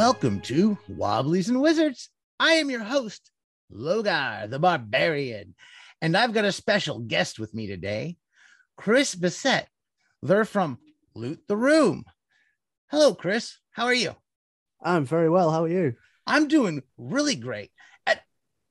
Welcome 0.00 0.40
to 0.44 0.78
Wobblies 0.88 1.50
and 1.50 1.60
Wizards. 1.60 2.08
I 2.38 2.52
am 2.52 2.70
your 2.70 2.82
host, 2.82 3.30
Logar 3.70 4.48
the 4.48 4.58
Barbarian, 4.58 5.54
and 6.00 6.16
I've 6.16 6.32
got 6.32 6.46
a 6.46 6.52
special 6.52 7.00
guest 7.00 7.38
with 7.38 7.52
me 7.52 7.66
today, 7.66 8.16
Chris 8.78 9.14
Bissett. 9.14 9.66
They're 10.22 10.46
from 10.46 10.78
Loot 11.14 11.40
the 11.48 11.56
Room. 11.58 12.04
Hello, 12.90 13.14
Chris. 13.14 13.58
How 13.72 13.84
are 13.84 13.94
you? 13.94 14.16
I'm 14.82 15.04
very 15.04 15.28
well. 15.28 15.50
How 15.50 15.64
are 15.64 15.68
you? 15.68 15.96
I'm 16.26 16.48
doing 16.48 16.82
really 16.96 17.34
great. 17.36 17.70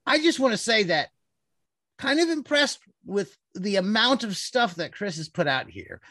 I 0.08 0.18
just 0.18 0.40
want 0.40 0.54
to 0.54 0.58
say 0.58 0.86
that 0.86 1.10
kind 2.00 2.20
of 2.20 2.30
impressed 2.30 2.80
with 3.06 3.38
the 3.54 3.76
amount 3.76 4.24
of 4.24 4.36
stuff 4.36 4.74
that 4.78 4.96
Chris 4.96 5.18
has 5.18 5.30
put 5.30 5.46
out 5.46 5.70
here. 5.70 6.02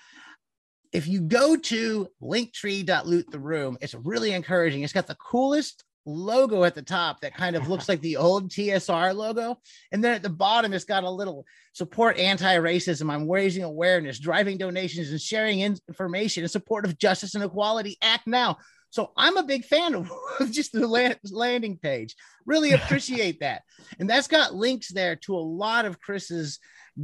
If 0.92 1.06
you 1.06 1.20
go 1.20 1.56
to 1.56 2.08
linktree.loot 2.22 3.30
the 3.30 3.38
room, 3.38 3.76
it's 3.80 3.94
really 3.94 4.32
encouraging. 4.32 4.82
It's 4.82 4.92
got 4.92 5.06
the 5.06 5.16
coolest 5.16 5.84
logo 6.08 6.64
at 6.64 6.74
the 6.74 6.82
top 6.82 7.20
that 7.20 7.34
kind 7.34 7.54
of 7.54 7.68
looks 7.68 7.88
like 7.88 8.00
the 8.00 8.16
old 8.16 8.50
TSR 8.50 9.14
logo. 9.14 9.58
And 9.92 10.02
then 10.02 10.14
at 10.14 10.22
the 10.22 10.30
bottom, 10.30 10.72
it's 10.72 10.84
got 10.84 11.04
a 11.04 11.10
little 11.10 11.44
support 11.72 12.18
anti 12.18 12.56
racism. 12.56 13.12
I'm 13.12 13.30
raising 13.30 13.62
awareness, 13.62 14.18
driving 14.18 14.56
donations, 14.56 15.10
and 15.10 15.20
sharing 15.20 15.60
information 15.60 16.42
in 16.42 16.48
support 16.48 16.84
of 16.84 16.98
justice 16.98 17.34
and 17.34 17.44
equality. 17.44 17.96
Act 18.02 18.26
now. 18.26 18.56
So 18.90 19.12
I'm 19.16 19.36
a 19.36 19.42
big 19.42 19.64
fan 19.64 19.94
of 19.94 20.10
just 20.50 20.72
the 20.72 20.86
land, 20.86 21.18
landing 21.30 21.76
page. 21.76 22.16
Really 22.46 22.72
appreciate 22.72 23.40
that. 23.40 23.62
And 23.98 24.08
that's 24.08 24.28
got 24.28 24.54
links 24.54 24.88
there 24.88 25.16
to 25.16 25.36
a 25.36 25.40
lot 25.40 25.84
of 25.84 26.00
Chris's 26.00 26.58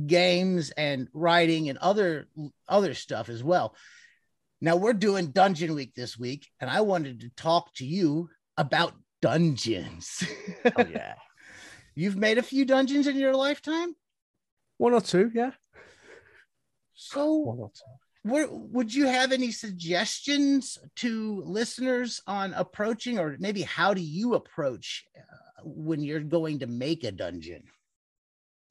games 0.07 0.71
and 0.71 1.09
writing 1.13 1.69
and 1.69 1.79
other 1.79 2.27
other 2.69 2.95
stuff 2.95 3.29
as 3.29 3.43
well. 3.43 3.75
Now 4.61 4.77
we're 4.77 4.93
doing 4.95 5.29
Dungeon 5.33 5.75
Week 5.75 5.95
this 5.95 6.19
week, 6.19 6.49
and 6.61 6.71
I 6.71 6.81
wanted 6.81 7.21
to 7.21 7.31
talk 7.37 7.73
to 7.75 7.85
you 7.87 8.31
about 8.57 8.95
dungeons. 9.23 10.23
Oh 10.77 10.85
yeah, 10.91 11.15
You've 11.95 12.17
made 12.17 12.39
a 12.39 12.43
few 12.43 12.65
dungeons 12.65 13.07
in 13.07 13.17
your 13.17 13.35
lifetime, 13.37 13.95
one 14.79 14.95
or 14.95 15.01
two. 15.01 15.31
Yeah, 15.35 15.53
so 16.95 17.35
one 17.35 17.59
or 17.59 17.71
two. 17.75 18.31
where, 18.31 18.49
would 18.51 18.95
you 18.95 19.07
have 19.07 19.33
any 19.33 19.51
suggestions 19.53 20.79
to 20.97 21.43
listeners 21.45 22.21
on 22.27 22.55
approaching, 22.55 23.19
or 23.19 23.37
maybe 23.39 23.63
how 23.63 23.93
do 23.95 24.01
you 24.01 24.35
approach 24.35 25.05
uh, 25.17 25.63
when 25.65 26.01
you're 26.03 26.21
going 26.21 26.61
to 26.61 26.67
make 26.67 27.05
a 27.05 27.13
dungeon? 27.13 27.65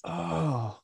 Oh, 0.03 0.79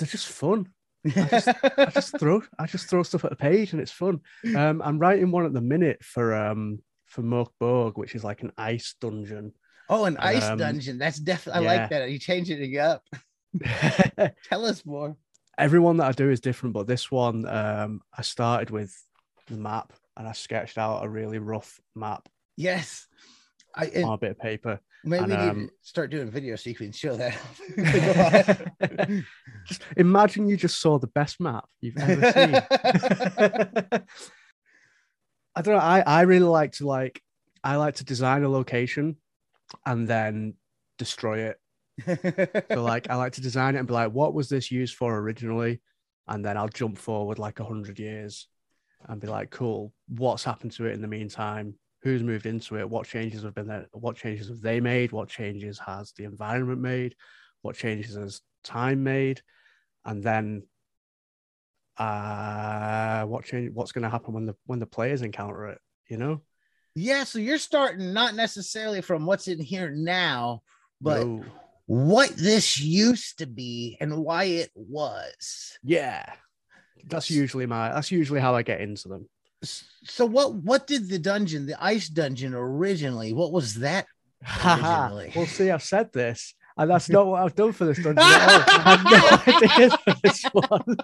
they're 0.00 0.08
just 0.08 0.28
fun. 0.28 0.68
I 1.06 1.10
just, 1.10 1.48
I 1.48 1.84
just 1.94 2.18
throw 2.18 2.42
I 2.58 2.66
just 2.66 2.88
throw 2.88 3.02
stuff 3.02 3.24
at 3.24 3.32
a 3.32 3.36
page 3.36 3.72
and 3.72 3.80
it's 3.80 3.92
fun. 3.92 4.20
Um, 4.56 4.82
I'm 4.84 4.98
writing 4.98 5.30
one 5.30 5.46
at 5.46 5.52
the 5.52 5.60
minute 5.60 6.02
for 6.04 6.34
um 6.34 6.80
for 7.06 7.22
Mork 7.22 7.50
Borg, 7.58 7.96
which 7.98 8.14
is 8.14 8.24
like 8.24 8.42
an 8.42 8.52
ice 8.58 8.94
dungeon. 9.00 9.52
Oh, 9.88 10.04
an 10.04 10.16
ice 10.18 10.44
Um, 10.44 10.58
dungeon. 10.58 10.98
That's 10.98 11.18
definitely. 11.18 11.68
I 11.68 11.74
yeah. 11.74 11.80
like 11.80 11.90
that. 11.90 12.10
You 12.10 12.18
changing 12.18 12.62
it 12.62 12.76
up. 12.78 13.02
Tell 14.48 14.64
us 14.66 14.84
more. 14.84 15.16
Everyone 15.58 15.96
that 15.98 16.06
I 16.06 16.12
do 16.12 16.30
is 16.30 16.40
different, 16.40 16.74
but 16.74 16.86
this 16.86 17.10
one 17.10 17.46
um 17.46 18.00
I 18.16 18.22
started 18.22 18.70
with 18.70 18.94
the 19.48 19.56
map 19.56 19.92
and 20.16 20.28
I 20.28 20.32
sketched 20.32 20.78
out 20.78 21.04
a 21.04 21.08
really 21.08 21.38
rough 21.38 21.80
map 21.94 22.28
Yes. 22.56 23.06
I 23.74 24.02
on 24.02 24.14
a 24.14 24.18
bit 24.18 24.32
of 24.32 24.38
paper. 24.38 24.80
maybe 25.04 25.24
and, 25.24 25.32
need 25.32 25.38
um, 25.38 25.68
to 25.68 25.72
start 25.82 26.10
doing 26.10 26.30
video 26.30 26.56
can 26.56 26.92
show 26.92 27.16
that. 27.16 27.38
just 29.66 29.82
imagine 29.96 30.48
you 30.48 30.56
just 30.56 30.80
saw 30.80 30.98
the 30.98 31.06
best 31.08 31.40
map 31.40 31.64
you've 31.80 31.96
ever 31.98 32.32
seen. 32.32 32.54
I 35.56 35.62
don't 35.62 35.74
know. 35.74 35.80
I, 35.80 36.00
I 36.00 36.22
really 36.22 36.46
like 36.46 36.72
to 36.72 36.86
like 36.86 37.22
I 37.62 37.76
like 37.76 37.96
to 37.96 38.04
design 38.04 38.44
a 38.44 38.48
location 38.48 39.16
and 39.84 40.08
then 40.08 40.54
destroy 40.98 41.50
it. 41.50 41.60
So 42.72 42.82
like 42.82 43.10
I 43.10 43.16
like 43.16 43.32
to 43.34 43.40
design 43.40 43.74
it 43.74 43.78
and 43.78 43.88
be 43.88 43.94
like, 43.94 44.12
what 44.12 44.34
was 44.34 44.48
this 44.48 44.70
used 44.70 44.94
for 44.96 45.18
originally? 45.18 45.80
And 46.28 46.44
then 46.44 46.56
I'll 46.56 46.68
jump 46.68 46.98
forward 46.98 47.38
like 47.38 47.60
a 47.60 47.64
hundred 47.64 47.98
years 47.98 48.46
and 49.08 49.20
be 49.20 49.26
like, 49.26 49.50
cool, 49.50 49.92
what's 50.08 50.44
happened 50.44 50.72
to 50.72 50.86
it 50.86 50.92
in 50.92 51.02
the 51.02 51.08
meantime? 51.08 51.74
Who's 52.02 52.22
moved 52.22 52.46
into 52.46 52.78
it? 52.78 52.88
What 52.88 53.06
changes 53.06 53.42
have 53.42 53.54
been 53.54 53.66
there? 53.66 53.86
What 53.92 54.16
changes 54.16 54.48
have 54.48 54.60
they 54.60 54.80
made? 54.80 55.12
What 55.12 55.28
changes 55.28 55.78
has 55.80 56.12
the 56.12 56.24
environment 56.24 56.80
made? 56.80 57.14
What 57.62 57.76
changes 57.76 58.16
has 58.16 58.40
time 58.64 59.02
made? 59.02 59.42
And 60.04 60.22
then 60.22 60.62
uh 61.98 63.24
what 63.26 63.44
change 63.44 63.70
what's 63.74 63.92
gonna 63.92 64.08
happen 64.08 64.32
when 64.32 64.46
the 64.46 64.56
when 64.64 64.78
the 64.78 64.86
players 64.86 65.20
encounter 65.20 65.68
it, 65.68 65.78
you 66.08 66.16
know? 66.16 66.40
yeah, 66.94 67.24
so 67.24 67.38
you're 67.38 67.58
starting 67.58 68.12
not 68.12 68.34
necessarily 68.34 69.00
from 69.00 69.26
what's 69.26 69.48
in 69.48 69.60
here 69.60 69.90
now, 69.90 70.62
but 71.00 71.20
No. 71.20 71.44
what 71.86 72.30
this 72.30 72.80
used 72.80 73.38
to 73.38 73.46
be 73.46 73.96
and 74.00 74.16
why 74.24 74.44
it 74.44 74.70
was. 74.74 75.78
yeah. 75.82 76.24
That's 77.06 77.30
usually 77.30 77.66
my 77.66 77.90
that's 77.90 78.10
usually 78.10 78.40
how 78.40 78.54
I 78.54 78.62
get 78.62 78.80
into 78.80 79.08
them. 79.08 79.28
So 79.62 80.26
what 80.26 80.54
what 80.54 80.86
did 80.86 81.08
the 81.08 81.18
dungeon, 81.18 81.66
the 81.66 81.82
ice 81.82 82.08
dungeon 82.08 82.54
originally, 82.54 83.32
what 83.32 83.50
was 83.52 83.76
that? 83.76 84.06
Originally. 84.64 85.32
well, 85.36 85.46
see, 85.46 85.70
I've 85.70 85.82
said 85.82 86.12
this, 86.12 86.54
and 86.76 86.90
that's 86.90 87.08
not 87.10 87.26
what 87.26 87.42
I've 87.42 87.54
done 87.54 87.72
for 87.72 87.84
this 87.84 88.02
dungeon 88.02 88.18
at 88.18 88.48
all. 88.48 88.64
I 88.68 88.96
had 88.96 89.04
no 89.04 89.28
ideas 89.68 89.94
for 90.04 90.14
this 90.22 90.42
one, 90.52 90.96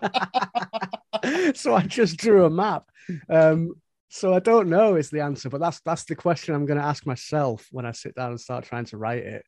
so 1.54 1.74
I 1.74 1.82
just 1.82 2.16
drew 2.16 2.46
a 2.46 2.50
map. 2.50 2.84
Um, 3.28 3.74
so 4.08 4.32
I 4.32 4.38
don't 4.38 4.70
know 4.70 4.94
is 4.96 5.10
the 5.10 5.20
answer, 5.20 5.50
but 5.50 5.60
that's 5.60 5.80
that's 5.80 6.04
the 6.04 6.16
question 6.16 6.54
I'm 6.54 6.64
going 6.64 6.78
to 6.78 6.84
ask 6.84 7.04
myself 7.04 7.66
when 7.70 7.84
I 7.84 7.92
sit 7.92 8.14
down 8.14 8.30
and 8.30 8.40
start 8.40 8.64
trying 8.64 8.86
to 8.86 8.96
write 8.96 9.24
it. 9.24 9.44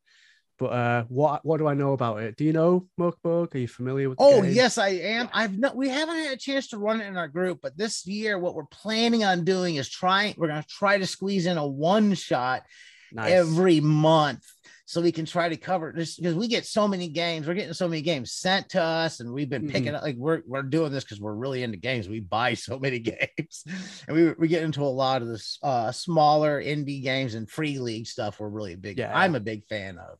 But 0.58 0.66
uh, 0.66 1.04
what 1.08 1.44
what 1.44 1.58
do 1.58 1.68
I 1.68 1.74
know 1.74 1.92
about 1.92 2.20
it? 2.22 2.36
Do 2.36 2.44
you 2.44 2.52
know 2.52 2.88
Mork 2.98 3.14
Borg? 3.22 3.54
Are 3.54 3.58
you 3.58 3.68
familiar 3.68 4.08
with? 4.08 4.18
the 4.18 4.24
Oh 4.24 4.42
game? 4.42 4.52
yes, 4.52 4.76
I 4.76 4.88
am. 4.88 5.28
I've 5.32 5.56
not. 5.56 5.76
We 5.76 5.88
haven't 5.88 6.16
had 6.16 6.32
a 6.32 6.36
chance 6.36 6.68
to 6.68 6.78
run 6.78 7.00
it 7.00 7.06
in 7.06 7.16
our 7.16 7.28
group, 7.28 7.60
but 7.62 7.78
this 7.78 8.04
year, 8.06 8.38
what 8.38 8.56
we're 8.56 8.64
planning 8.64 9.22
on 9.24 9.44
doing 9.44 9.76
is 9.76 9.88
trying. 9.88 10.34
We're 10.36 10.48
going 10.48 10.62
to 10.62 10.68
try 10.68 10.98
to 10.98 11.06
squeeze 11.06 11.46
in 11.46 11.58
a 11.58 11.66
one 11.66 12.14
shot 12.14 12.64
nice. 13.12 13.30
every 13.30 13.78
month, 13.78 14.44
so 14.84 15.00
we 15.00 15.12
can 15.12 15.26
try 15.26 15.48
to 15.48 15.56
cover 15.56 15.92
this 15.94 16.16
because 16.16 16.34
we 16.34 16.48
get 16.48 16.66
so 16.66 16.88
many 16.88 17.06
games. 17.06 17.46
We're 17.46 17.54
getting 17.54 17.72
so 17.72 17.86
many 17.86 18.02
games 18.02 18.32
sent 18.32 18.70
to 18.70 18.82
us, 18.82 19.20
and 19.20 19.32
we've 19.32 19.48
been 19.48 19.68
picking 19.68 19.94
up. 19.94 20.02
Like 20.02 20.16
we're 20.16 20.42
we're 20.44 20.62
doing 20.64 20.90
this 20.90 21.04
because 21.04 21.20
we're 21.20 21.34
really 21.34 21.62
into 21.62 21.76
games. 21.76 22.08
We 22.08 22.18
buy 22.18 22.54
so 22.54 22.80
many 22.80 22.98
games, 22.98 23.62
and 24.08 24.16
we 24.16 24.32
we 24.32 24.48
get 24.48 24.64
into 24.64 24.82
a 24.82 24.86
lot 24.90 25.22
of 25.22 25.28
this 25.28 25.58
uh, 25.62 25.92
smaller 25.92 26.60
indie 26.60 27.00
games 27.00 27.36
and 27.36 27.48
free 27.48 27.78
league 27.78 28.08
stuff. 28.08 28.40
We're 28.40 28.48
really 28.48 28.74
big. 28.74 28.98
Yeah. 28.98 29.16
I'm 29.16 29.36
a 29.36 29.40
big 29.40 29.64
fan 29.66 29.98
of. 29.98 30.18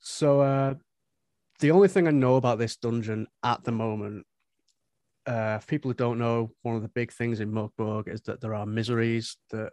So 0.00 0.40
uh, 0.40 0.74
the 1.60 1.70
only 1.70 1.88
thing 1.88 2.08
I 2.08 2.10
know 2.10 2.36
about 2.36 2.58
this 2.58 2.76
dungeon 2.76 3.26
at 3.42 3.64
the 3.64 3.72
moment, 3.72 4.26
uh, 5.26 5.58
for 5.58 5.66
people 5.66 5.90
who 5.90 5.94
don't 5.94 6.18
know, 6.18 6.50
one 6.62 6.76
of 6.76 6.82
the 6.82 6.88
big 6.88 7.12
things 7.12 7.40
in 7.40 7.52
Morkborg 7.52 8.08
is 8.08 8.22
that 8.22 8.40
there 8.40 8.54
are 8.54 8.66
miseries 8.66 9.36
that 9.50 9.72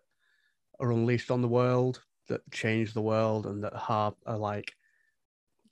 are 0.79 0.91
unleashed 0.91 1.31
on 1.31 1.41
the 1.41 1.47
world 1.47 2.03
that 2.27 2.41
change 2.51 2.93
the 2.93 3.01
world 3.01 3.45
and 3.45 3.63
that 3.63 3.75
have 3.75 4.13
are 4.25 4.37
like 4.37 4.73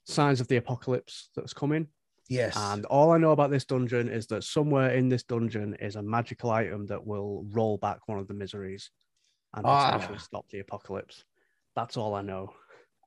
signs 0.04 0.40
of 0.40 0.48
the 0.48 0.56
apocalypse 0.56 1.28
that's 1.36 1.52
coming. 1.52 1.88
Yes, 2.28 2.56
And 2.56 2.86
all 2.86 3.12
I 3.12 3.18
know 3.18 3.32
about 3.32 3.50
this 3.50 3.64
dungeon 3.64 4.08
is 4.08 4.26
that 4.28 4.42
somewhere 4.42 4.90
in 4.90 5.08
this 5.08 5.22
dungeon 5.22 5.74
is 5.74 5.96
a 5.96 6.02
magical 6.02 6.50
item 6.50 6.86
that 6.86 7.06
will 7.06 7.44
roll 7.50 7.76
back 7.76 8.08
one 8.08 8.18
of 8.18 8.26
the 8.26 8.34
miseries 8.34 8.90
and 9.54 9.64
Ah. 9.64 9.86
potentially 9.86 10.18
stop 10.18 10.48
the 10.48 10.60
apocalypse. 10.60 11.24
That's 11.74 11.96
all 11.96 12.14
I 12.14 12.22
know 12.22 12.54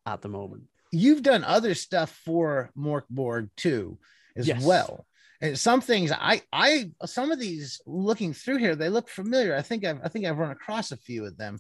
at 0.05 0.21
the 0.21 0.29
moment. 0.29 0.69
You've 0.91 1.21
done 1.23 1.43
other 1.43 1.73
stuff 1.75 2.11
for 2.25 2.71
Morkborg 2.77 3.49
too, 3.55 3.97
as 4.35 4.47
Yes. 4.47 4.63
well. 4.63 5.05
And 5.41 5.57
some 5.57 5.79
things 5.81 6.11
I 6.11 6.41
I 6.51 6.91
some 7.05 7.31
of 7.31 7.39
these 7.39 7.79
looking 7.85 8.33
through 8.33 8.57
here, 8.57 8.75
they 8.75 8.89
look 8.89 9.07
familiar. 9.09 9.55
I 9.55 9.61
think 9.61 9.85
I've 9.85 10.01
I 10.03 10.09
think 10.09 10.25
I've 10.25 10.37
run 10.37 10.51
across 10.51 10.91
a 10.91 10.97
few 10.97 11.25
of 11.25 11.37
them. 11.37 11.59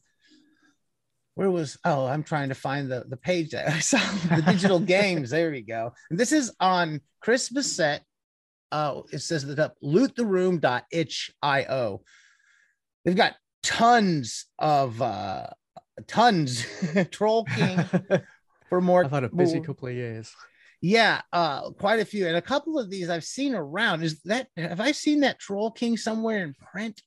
Where 1.35 1.49
was 1.49 1.77
oh 1.85 2.05
I'm 2.05 2.23
trying 2.23 2.49
to 2.49 2.55
find 2.55 2.91
the, 2.91 3.05
the 3.07 3.15
page 3.15 3.51
that 3.51 3.69
I 3.69 3.79
saw 3.79 3.99
the 4.35 4.41
digital 4.41 4.79
games. 4.81 5.29
There 5.29 5.49
we 5.51 5.61
go. 5.61 5.93
And 6.09 6.19
this 6.19 6.33
is 6.33 6.51
on 6.59 6.99
Chris 7.21 7.47
Bissett. 7.49 8.01
Uh 8.71 9.01
it 9.13 9.19
says 9.19 9.45
that 9.45 9.59
up 9.59 9.75
loottheroom.itch.io. 9.81 12.01
They've 13.05 13.15
got 13.15 13.35
tons 13.63 14.45
of 14.59 15.01
uh 15.01 15.47
tons 16.07 16.65
Troll 17.11 17.45
King 17.45 17.85
for 18.69 18.81
more 18.81 19.03
I've 19.03 19.11
had 19.11 19.23
a 19.23 19.29
busy 19.29 19.57
more- 19.57 19.65
couple 19.65 19.87
of 19.87 19.93
years. 19.95 20.33
yeah, 20.81 21.21
uh, 21.33 21.71
quite 21.71 21.99
a 21.99 22.05
few, 22.05 22.27
and 22.27 22.37
a 22.37 22.41
couple 22.41 22.79
of 22.79 22.89
these 22.89 23.09
I've 23.09 23.23
seen 23.25 23.53
around. 23.55 24.03
Is 24.03 24.21
that 24.23 24.47
have 24.55 24.79
I 24.79 24.91
seen 24.93 25.21
that 25.21 25.39
Troll 25.39 25.71
King 25.71 25.97
somewhere 25.97 26.43
in 26.43 26.53
print? 26.53 27.01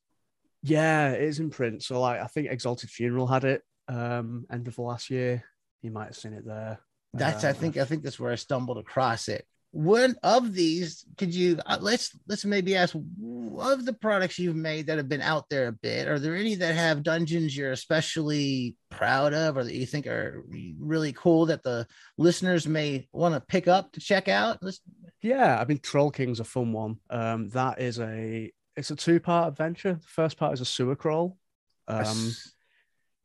Yeah, 0.61 1.11
it 1.11 1.21
is 1.23 1.39
in 1.39 1.49
print. 1.49 1.83
So 1.83 1.99
like 1.99 2.21
I 2.21 2.27
think 2.27 2.49
Exalted 2.49 2.89
Funeral 2.89 3.27
had 3.27 3.43
it 3.43 3.61
um 3.87 4.45
end 4.51 4.67
of 4.67 4.77
last 4.77 5.09
year. 5.09 5.43
You 5.81 5.91
might 5.91 6.05
have 6.05 6.15
seen 6.15 6.33
it 6.33 6.45
there. 6.45 6.79
That's 7.13 7.43
I 7.43 7.49
Uh, 7.49 7.53
think 7.53 7.77
I 7.77 7.85
think 7.85 8.03
that's 8.03 8.19
where 8.19 8.31
I 8.31 8.35
stumbled 8.35 8.77
across 8.77 9.27
it. 9.27 9.45
One 9.75 10.15
of 10.21 10.53
these 10.53 11.03
could 11.17 11.33
you 11.33 11.59
uh, 11.65 11.79
let's 11.81 12.15
let's 12.27 12.45
maybe 12.45 12.75
ask 12.75 12.93
of 12.93 13.85
the 13.85 13.93
products 13.99 14.37
you've 14.37 14.55
made 14.55 14.85
that 14.85 14.97
have 14.97 15.09
been 15.09 15.21
out 15.21 15.49
there 15.49 15.67
a 15.67 15.71
bit 15.71 16.07
are 16.07 16.19
there 16.19 16.35
any 16.35 16.53
that 16.53 16.75
have 16.75 17.01
dungeons 17.01 17.57
you're 17.57 17.71
especially 17.71 18.75
proud 18.91 19.33
of 19.33 19.57
or 19.57 19.63
that 19.63 19.73
you 19.73 19.87
think 19.87 20.05
are 20.05 20.45
really 20.79 21.11
cool 21.13 21.47
that 21.47 21.63
the 21.63 21.87
listeners 22.19 22.67
may 22.67 23.07
want 23.11 23.33
to 23.33 23.41
pick 23.41 23.67
up 23.67 23.91
to 23.91 23.99
check 23.99 24.27
out? 24.27 24.59
Let's 24.61 24.79
yeah 25.23 25.59
i 25.59 25.65
mean 25.65 25.79
troll 25.79 26.11
king's 26.11 26.39
a 26.39 26.43
fun 26.43 26.71
one. 26.71 26.97
Um 27.09 27.49
that 27.49 27.81
is 27.81 27.99
a 27.99 28.51
it's 28.75 28.91
a 28.91 28.95
two 28.95 29.19
part 29.19 29.47
adventure. 29.47 29.93
The 29.95 30.07
first 30.07 30.37
part 30.37 30.53
is 30.53 30.61
a 30.61 30.65
sewer 30.65 30.95
crawl. 30.95 31.35
Um 31.87 32.31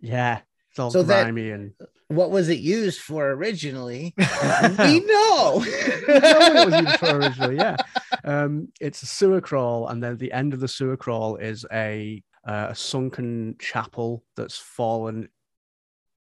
yeah 0.01 0.41
it's 0.71 0.79
all 0.79 0.91
So 0.91 1.03
that- 1.03 1.25
grimy 1.25 1.51
and 1.51 1.73
what 2.09 2.31
was 2.31 2.49
it 2.49 2.59
used 2.59 3.01
for 3.01 3.31
originally 3.31 4.15
we 4.79 5.01
know 5.01 5.65
You 6.09 6.21
know 6.21 6.39
what 6.39 6.57
it 6.57 6.71
was 6.71 6.81
used 6.81 6.99
for 6.99 7.17
originally, 7.17 7.57
yeah. 7.57 7.77
Um, 8.25 8.69
it's 8.81 9.03
a 9.03 9.07
sewer 9.07 9.41
crawl, 9.41 9.89
and 9.89 10.03
then 10.03 10.17
the 10.17 10.33
end 10.33 10.55
of 10.55 10.61
the 10.61 10.69
sewer 10.69 10.97
crawl 10.97 11.37
is 11.37 11.67
a 11.73 12.23
uh, 12.47 12.69
a 12.71 12.75
sunken 12.75 13.57
chapel 13.59 14.25
that's 14.37 14.57
fallen 14.57 15.29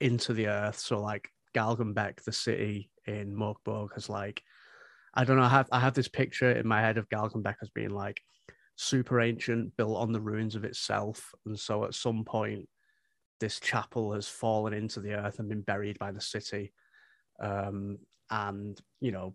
into 0.00 0.32
the 0.32 0.48
earth. 0.48 0.78
So 0.78 1.00
like 1.00 1.30
Galgenbeck, 1.54 2.22
the 2.24 2.32
city 2.32 2.90
in 3.06 3.34
Morkborg, 3.34 3.92
has 3.94 4.08
like 4.08 4.42
I 5.14 5.24
don't 5.24 5.36
know. 5.36 5.44
I 5.44 5.48
have 5.48 5.68
I 5.70 5.80
have 5.80 5.94
this 5.94 6.08
picture 6.08 6.50
in 6.50 6.66
my 6.66 6.80
head 6.80 6.98
of 6.98 7.08
Galgenbeck 7.08 7.56
as 7.62 7.70
being 7.70 7.90
like 7.90 8.20
super 8.76 9.20
ancient, 9.20 9.76
built 9.76 9.96
on 9.96 10.12
the 10.12 10.20
ruins 10.20 10.56
of 10.56 10.64
itself, 10.64 11.32
and 11.46 11.58
so 11.58 11.84
at 11.84 11.94
some 11.94 12.24
point 12.24 12.68
this 13.40 13.60
chapel 13.60 14.12
has 14.12 14.28
fallen 14.28 14.72
into 14.72 15.00
the 15.00 15.14
earth 15.14 15.38
and 15.38 15.48
been 15.48 15.62
buried 15.62 15.98
by 15.98 16.12
the 16.12 16.20
city. 16.20 16.72
Um, 17.40 17.98
and 18.30 18.78
you 19.00 19.12
know 19.12 19.34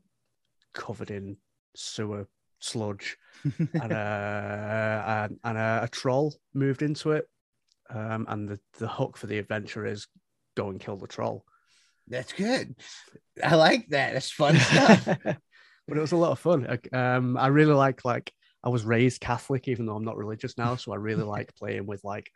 covered 0.74 1.12
in 1.12 1.38
sewer 1.76 2.28
sludge 2.60 3.18
and, 3.60 3.92
uh, 3.92 5.04
and, 5.08 5.40
and 5.44 5.58
a, 5.58 5.82
a 5.84 5.88
troll 5.90 6.34
moved 6.54 6.82
into 6.82 7.12
it. 7.12 7.28
Um, 7.90 8.26
and 8.30 8.48
the, 8.48 8.60
the 8.80 8.88
hook 8.88 9.18
for 9.18 9.28
the 9.28 9.38
adventure 9.38 9.86
is 9.86 10.08
go 10.56 10.70
and 10.70 10.80
kill 10.80 10.96
the 10.96 11.08
troll. 11.08 11.46
That's 12.08 12.34
good. 12.34 12.76
I 13.44 13.56
like 13.56 13.88
that. 13.90 14.14
That's 14.14 14.32
fun 14.32 14.58
stuff. 14.58 15.18
But 15.86 15.98
it 15.98 16.02
was 16.02 16.14
a 16.14 16.18
lot 16.18 16.32
of 16.32 16.40
fun. 16.40 16.80
Um, 16.94 17.36
i 17.36 17.48
really 17.48 17.74
like 17.74 18.06
like 18.06 18.32
i 18.64 18.70
was 18.70 18.86
raised 18.86 19.20
catholic 19.20 19.68
even 19.68 19.86
though 19.86 19.98
i'm 19.98 20.06
not 20.06 20.16
religious 20.16 20.58
now 20.58 20.78
so 20.78 20.94
i 20.94 20.96
really 20.96 21.24
like 21.36 21.54
playing 21.56 21.86
with 21.86 22.02
like 22.06 22.32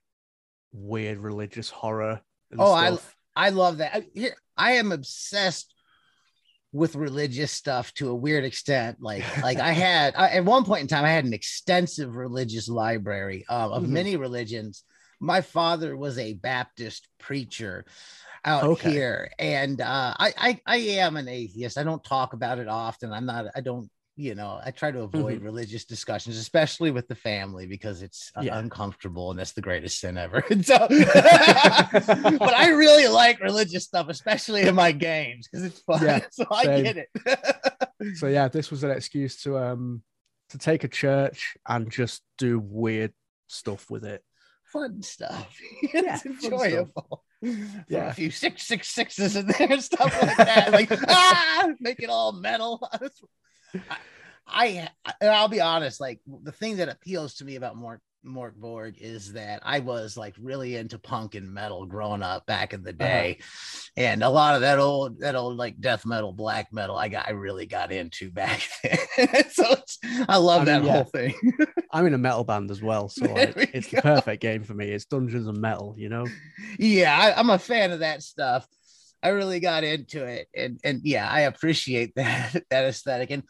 weird 0.72 1.18
religious 1.20 1.70
horror 1.70 2.22
Oh, 2.58 2.74
I- 2.74 2.88
stuff. 2.92 3.16
I 3.36 3.50
love 3.50 3.78
that. 3.78 3.96
I, 3.96 4.06
here, 4.14 4.36
I 4.58 4.74
am 4.74 4.92
obsessed 4.92 5.74
with 6.74 6.96
religious 6.96 7.52
stuff 7.52 7.94
to 7.96 8.10
a 8.10 8.16
weird 8.16 8.44
extent. 8.44 8.98
Like, 9.00 9.24
like 9.44 9.60
I 9.60 9.72
had 9.72 10.16
I, 10.16 10.30
at 10.32 10.46
one 10.46 10.64
point 10.66 10.82
in 10.82 10.88
time, 10.88 11.06
I 11.06 11.12
had 11.12 11.26
an 11.26 11.34
extensive 11.34 12.16
religious 12.16 12.68
library 12.68 13.46
um, 13.50 13.72
of 13.72 13.84
Mhm. 13.84 13.90
many 13.90 14.16
religions. 14.18 14.84
My 15.20 15.42
father 15.42 15.96
was 15.98 16.18
a 16.18 16.34
Baptist 16.34 17.08
preacher 17.20 17.86
out 18.46 18.64
Okay. 18.64 18.92
here, 18.92 19.32
and 19.40 19.82
uh, 19.82 20.14
I, 20.20 20.34
I 20.38 20.62
I 20.66 20.78
am 20.78 21.18
an 21.18 21.28
atheist. 21.28 21.78
I 21.78 21.84
don't 21.84 22.04
talk 22.04 22.34
about 22.34 22.60
it 22.60 22.68
often. 22.68 23.12
I'm 23.12 23.26
not. 23.26 23.46
I 23.56 23.62
don't. 23.62 23.90
You 24.20 24.34
know, 24.34 24.60
I 24.66 24.72
try 24.72 24.90
to 24.90 25.02
avoid 25.02 25.44
religious 25.44 25.86
discussions, 25.86 26.38
especially 26.38 26.90
with 26.90 27.08
the 27.08 27.14
family, 27.14 27.68
because 27.68 28.02
it's 28.02 28.32
uh, 28.36 28.42
Yeah. 28.42 28.58
uncomfortable 28.58 29.30
and 29.30 29.40
that's 29.40 29.52
the 29.52 29.62
greatest 29.62 30.00
sin 30.00 30.18
ever. 30.18 30.44
So, 30.64 30.76
but 30.90 32.54
I 32.56 32.70
really 32.70 33.08
like 33.08 33.40
religious 33.40 33.84
stuff, 33.86 34.08
especially 34.10 34.64
in 34.64 34.74
my 34.74 34.92
games 34.92 35.48
because 35.48 35.64
it's 35.66 35.80
fun. 35.82 36.04
Yeah, 36.04 36.22
so 36.32 36.46
I 36.52 36.64
same. 36.66 36.84
get 36.84 36.98
it. 36.98 38.18
so 38.18 38.28
yeah 38.28 38.48
this 38.48 38.72
was 38.72 38.84
an 38.84 38.92
excuse 38.92 39.42
to 39.44 39.58
um 39.58 40.02
to 40.50 40.58
take 40.58 40.84
a 40.84 40.88
church 40.88 41.56
and 41.68 41.92
just 41.92 42.22
do 42.38 42.60
weird 42.60 43.14
stuff 43.48 43.90
with 43.90 44.04
it 44.04 44.24
fun 44.66 45.02
stuff. 45.02 45.48
Yeah, 45.94 46.16
stuff. 46.16 46.44
enjoyable. 46.44 47.24
Yeah, 47.42 47.54
Yeah. 47.88 48.10
a 48.10 48.14
few 48.14 48.32
six 48.32 48.64
six 48.64 48.88
sixes 48.90 49.36
in 49.36 49.46
there 49.48 49.80
stuff 49.80 50.12
like 50.22 50.38
that. 50.38 50.72
Like 50.72 50.92
ah, 51.08 51.70
make 51.80 52.00
it 52.02 52.10
all 52.10 52.32
metal. 52.34 52.82
I, 54.48 54.90
I 55.06 55.14
and 55.22 55.30
I'll 55.30 55.48
be 55.48 55.62
honest, 55.62 56.00
like 56.00 56.22
the 56.26 56.52
thing 56.52 56.78
that 56.78 56.90
appeals 56.90 57.36
to 57.36 57.46
me 57.46 57.56
about 57.56 57.76
Mork 57.76 58.00
Mork 58.26 58.56
Borg 58.56 58.96
is 59.00 59.34
that 59.34 59.62
I 59.64 59.80
was 59.80 60.18
like 60.18 60.36
really 60.40 60.76
into 60.76 61.00
punk 61.00 61.36
and 61.36 61.54
metal 61.54 61.86
growing 61.86 62.24
up 62.24 62.46
back 62.46 62.74
in 62.74 62.84
the 62.84 62.90
uh-huh. 62.90 62.98
day. 62.98 63.40
And 63.96 64.24
a 64.24 64.30
lot 64.30 64.56
of 64.56 64.62
that 64.62 64.80
old 64.80 65.20
that 65.20 65.36
old 65.36 65.58
like 65.58 65.80
death 65.80 66.06
metal, 66.06 66.34
black 66.34 66.74
metal, 66.74 66.98
I 66.98 67.08
got 67.10 67.28
I 67.28 67.32
really 67.32 67.66
got 67.66 67.92
into 67.92 68.32
back 68.32 68.62
then. 68.84 69.50
so 69.50 69.66
it's, 69.72 69.98
I 70.28 70.38
love 70.38 70.64
I 70.64 70.66
that 70.66 70.82
mean, 70.82 70.88
yeah. 70.88 70.94
whole 70.94 71.04
thing. 71.04 71.34
i'm 71.92 72.06
in 72.06 72.14
a 72.14 72.18
metal 72.18 72.44
band 72.44 72.70
as 72.70 72.82
well 72.82 73.08
so 73.10 73.26
like 73.26 73.56
we 73.56 73.64
it's 73.74 73.88
go. 73.88 73.96
the 73.96 74.02
perfect 74.02 74.42
game 74.42 74.64
for 74.64 74.74
me 74.74 74.90
it's 74.90 75.06
dungeons 75.06 75.48
and 75.48 75.60
metal 75.60 75.96
you 75.98 76.10
know 76.10 76.26
yeah 76.78 77.18
I, 77.18 77.40
i'm 77.40 77.50
a 77.50 77.58
fan 77.58 77.92
of 77.92 78.00
that 78.00 78.22
stuff 78.22 78.68
i 79.24 79.30
really 79.30 79.60
got 79.60 79.84
into 79.84 80.24
it 80.24 80.48
and 80.56 80.80
and 80.84 81.02
yeah 81.04 81.28
i 81.30 81.42
appreciate 81.42 82.14
that 82.16 82.64
that 82.70 82.86
aesthetic 82.86 83.32
and 83.32 83.44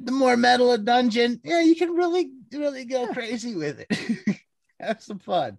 the 0.00 0.12
more 0.12 0.36
metal 0.36 0.72
a 0.72 0.78
dungeon 0.78 1.40
yeah 1.44 1.60
you 1.60 1.74
can 1.76 1.90
really 1.90 2.30
really 2.54 2.84
go 2.86 3.06
crazy 3.08 3.54
with 3.54 3.84
it. 3.88 4.38
Have 4.80 5.02
some 5.02 5.18
fun. 5.18 5.58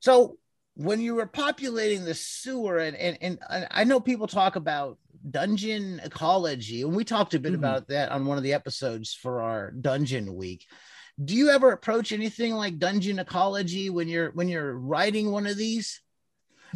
So 0.00 0.36
when 0.74 1.00
you 1.00 1.14
were 1.14 1.26
populating 1.26 2.04
the 2.04 2.14
sewer 2.14 2.78
and 2.78 2.94
and, 2.96 3.18
and 3.48 3.66
I- 3.70 3.84
know 3.84 4.00
people 4.00 4.26
talk 4.26 4.56
about 4.56 4.98
dungeon 5.30 6.00
ecology 6.04 6.82
and 6.82 6.94
we 6.94 7.04
talked 7.04 7.32
a 7.32 7.40
bit 7.40 7.52
Mhm. 7.52 7.56
about 7.56 7.88
that 7.88 8.12
on 8.12 8.26
one 8.26 8.36
of 8.36 8.44
the 8.44 8.52
episodes 8.52 9.14
for 9.14 9.40
our 9.40 9.70
dungeon 9.70 10.34
week. 10.36 10.66
Do 11.24 11.34
you 11.34 11.48
ever 11.48 11.72
approach 11.72 12.12
anything 12.12 12.52
like 12.52 12.78
dungeon 12.78 13.18
ecology 13.18 13.88
when 13.88 14.08
you're 14.08 14.30
when 14.32 14.48
you're 14.48 14.74
writing 14.76 15.30
one 15.32 15.46
of 15.46 15.56
these 15.56 16.01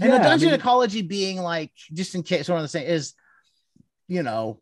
and 0.01 0.13
the 0.13 0.17
Yeah, 0.17 0.21
I 0.21 0.29
dungeon 0.29 0.51
mean- 0.51 0.61
ecology 0.61 1.03
being 1.03 1.39
like 1.41 1.73
just 1.93 2.15
in 2.15 2.23
case 2.23 2.49
one 2.49 2.59
of 2.59 2.65
the 2.65 2.69
same 2.69 2.87
is 2.87 3.15
you 4.09 4.23
know 4.23 4.61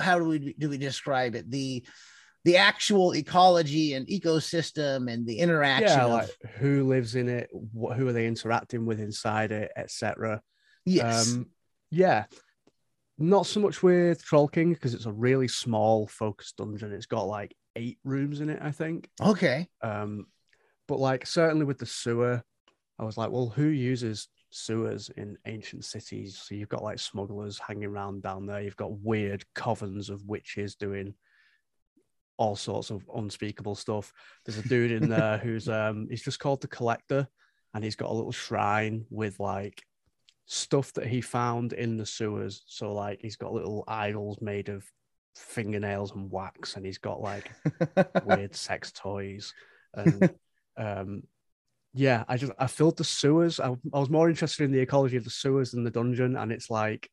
how 0.00 0.18
do 0.18 0.24
we 0.26 0.54
do 0.58 0.68
we 0.68 0.78
describe 0.78 1.34
it? 1.34 1.50
The 1.50 1.84
the 2.44 2.56
actual 2.56 3.14
ecology 3.14 3.94
and 3.94 4.06
ecosystem 4.08 5.10
and 5.12 5.26
the 5.26 5.38
interaction 5.38 5.88
yeah 5.98 6.04
of 6.04 6.10
like 6.10 6.30
who 6.58 6.86
lives 6.86 7.14
in 7.14 7.28
it 7.28 7.48
what, 7.52 7.96
who 7.96 8.06
are 8.08 8.12
they 8.12 8.26
interacting 8.26 8.84
with 8.86 9.00
inside 9.00 9.52
it 9.52 9.70
etc 9.76 10.40
yes. 10.84 11.32
Um 11.32 11.46
yeah. 11.90 12.24
Not 13.18 13.46
so 13.46 13.60
much 13.60 13.82
with 13.82 14.24
troll 14.24 14.48
king 14.48 14.72
because 14.72 14.94
it's 14.94 15.06
a 15.06 15.12
really 15.12 15.46
small 15.46 16.06
focused 16.06 16.56
dungeon. 16.56 16.92
It's 16.92 17.06
got 17.06 17.26
like 17.28 17.54
eight 17.76 17.98
rooms 18.04 18.40
in 18.40 18.50
it 18.50 18.58
i 18.62 18.70
think. 18.70 19.08
Okay. 19.20 19.66
Um 19.82 20.26
but 20.88 20.98
like 20.98 21.26
certainly 21.26 21.64
with 21.64 21.78
the 21.78 21.86
sewer 21.86 22.42
i 23.02 23.04
was 23.04 23.18
like 23.18 23.30
well 23.30 23.48
who 23.48 23.66
uses 23.66 24.28
sewers 24.52 25.10
in 25.16 25.36
ancient 25.46 25.84
cities? 25.84 26.40
So 26.42 26.54
you've 26.54 26.68
got 26.68 26.82
like 26.82 26.98
smugglers 26.98 27.58
hanging 27.58 27.84
around 27.84 28.22
down 28.22 28.46
there. 28.46 28.60
You've 28.60 28.76
got 28.76 29.00
weird 29.00 29.44
covens 29.54 30.10
of 30.10 30.24
witches 30.26 30.74
doing 30.74 31.14
all 32.36 32.56
sorts 32.56 32.90
of 32.90 33.04
unspeakable 33.14 33.74
stuff. 33.74 34.12
There's 34.44 34.58
a 34.58 34.68
dude 34.68 34.92
in 34.92 35.08
there 35.08 35.38
who's 35.42 35.68
um 35.68 36.06
he's 36.10 36.22
just 36.22 36.40
called 36.40 36.60
the 36.60 36.68
collector 36.68 37.26
and 37.74 37.82
he's 37.82 37.96
got 37.96 38.10
a 38.10 38.14
little 38.14 38.32
shrine 38.32 39.06
with 39.10 39.40
like 39.40 39.82
stuff 40.46 40.92
that 40.94 41.06
he 41.06 41.20
found 41.20 41.72
in 41.72 41.96
the 41.96 42.06
sewers. 42.06 42.62
So 42.66 42.92
like 42.92 43.20
he's 43.22 43.36
got 43.36 43.52
little 43.52 43.84
idols 43.88 44.38
made 44.40 44.68
of 44.68 44.84
fingernails 45.34 46.14
and 46.14 46.30
wax 46.30 46.76
and 46.76 46.84
he's 46.84 46.98
got 46.98 47.20
like 47.20 47.50
weird 48.24 48.54
sex 48.54 48.92
toys 48.92 49.54
and 49.94 50.34
um 50.76 51.22
yeah 51.94 52.24
i 52.28 52.36
just 52.36 52.52
i 52.58 52.66
filled 52.66 52.96
the 52.96 53.04
sewers 53.04 53.60
I, 53.60 53.68
I 53.68 53.98
was 54.00 54.08
more 54.10 54.28
interested 54.30 54.64
in 54.64 54.72
the 54.72 54.80
ecology 54.80 55.16
of 55.16 55.24
the 55.24 55.30
sewers 55.30 55.72
than 55.72 55.84
the 55.84 55.90
dungeon 55.90 56.36
and 56.36 56.50
it's 56.50 56.70
like 56.70 57.08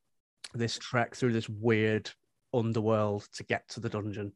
this 0.53 0.77
trek 0.77 1.15
through 1.15 1.33
this 1.33 1.50
weird 1.50 2.09
underworld 2.53 3.27
to 3.33 3.43
get 3.43 3.67
to 3.69 3.79
the 3.79 3.89
dungeon 3.89 4.31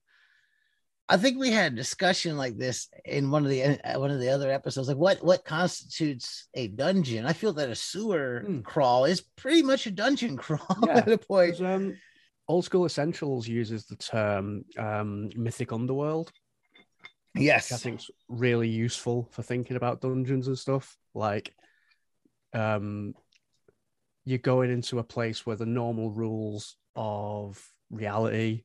I 1.09 1.17
think 1.17 1.37
we 1.37 1.51
had 1.51 1.73
a 1.73 1.75
discussion 1.75 2.37
like 2.37 2.57
this 2.57 2.87
in 3.03 3.29
one 3.29 3.43
of 3.43 3.49
the 3.51 3.61
uh, 3.63 3.99
one 3.99 4.09
of 4.09 4.21
the 4.21 4.29
other 4.29 4.49
episodes. 4.49 4.87
Like, 4.87 4.95
what 4.97 5.21
what 5.21 5.43
constitutes 5.43 6.47
a 6.53 6.69
dungeon? 6.69 7.25
I 7.25 7.33
feel 7.33 7.51
that 7.53 7.69
a 7.69 7.75
sewer 7.75 8.41
Hmm. 8.45 8.61
crawl 8.61 9.03
is 9.03 9.19
pretty 9.35 9.63
much 9.63 9.85
a 9.85 9.91
dungeon 9.91 10.37
crawl 10.43 10.79
Yeah. 10.87 10.99
at 10.99 11.11
a 11.11 11.17
point. 11.17 11.59
um 11.61 11.97
old 12.47 12.63
school 12.63 12.85
essentials 12.85 13.47
uses 13.49 13.85
the 13.85 13.97
term 13.97 14.63
um 14.77 15.29
mythic 15.35 15.73
underworld 15.73 16.31
which 17.33 17.43
i 17.43 17.43
Yes, 17.45 17.69
think's 17.77 18.09
really 18.27 18.69
useful 18.69 19.27
for 19.31 19.43
thinking 19.43 19.77
about 19.77 20.01
dungeons 20.01 20.47
and 20.47 20.57
stuff. 20.57 20.97
Like 21.13 21.53
um 22.53 23.13
you're 24.25 24.37
going 24.37 24.71
into 24.71 24.99
a 24.99 25.03
place 25.03 25.45
where 25.45 25.55
the 25.55 25.65
normal 25.65 26.11
rules 26.11 26.77
of 26.95 27.61
reality 27.91 28.63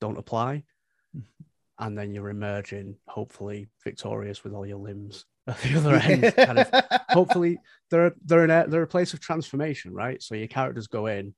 don't 0.00 0.18
apply. 0.18 0.64
And 1.78 1.98
then 1.98 2.14
you're 2.14 2.30
emerging 2.30 2.96
hopefully 3.06 3.68
victorious 3.82 4.44
with 4.44 4.54
all 4.54 4.64
your 4.64 4.78
limbs 4.78 5.26
at 5.46 5.58
the 5.58 5.76
other 5.76 5.96
end 5.96 6.34
kind 6.36 6.58
of. 6.58 6.70
Hopefully 7.10 7.58
they're 7.90 8.14
they're 8.24 8.44
in 8.44 8.50
a 8.50 8.66
they're 8.68 8.82
a 8.82 8.86
place 8.86 9.12
of 9.12 9.20
transformation 9.20 9.92
right? 9.92 10.22
So 10.22 10.34
your 10.34 10.48
characters 10.48 10.86
go 10.86 11.06
in 11.06 11.34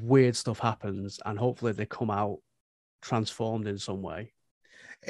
weird 0.00 0.36
stuff 0.36 0.58
happens, 0.58 1.20
and 1.24 1.38
hopefully 1.38 1.72
they 1.72 1.86
come 1.86 2.10
out 2.10 2.38
transformed 3.00 3.66
in 3.66 3.78
some 3.78 4.02
way. 4.02 4.32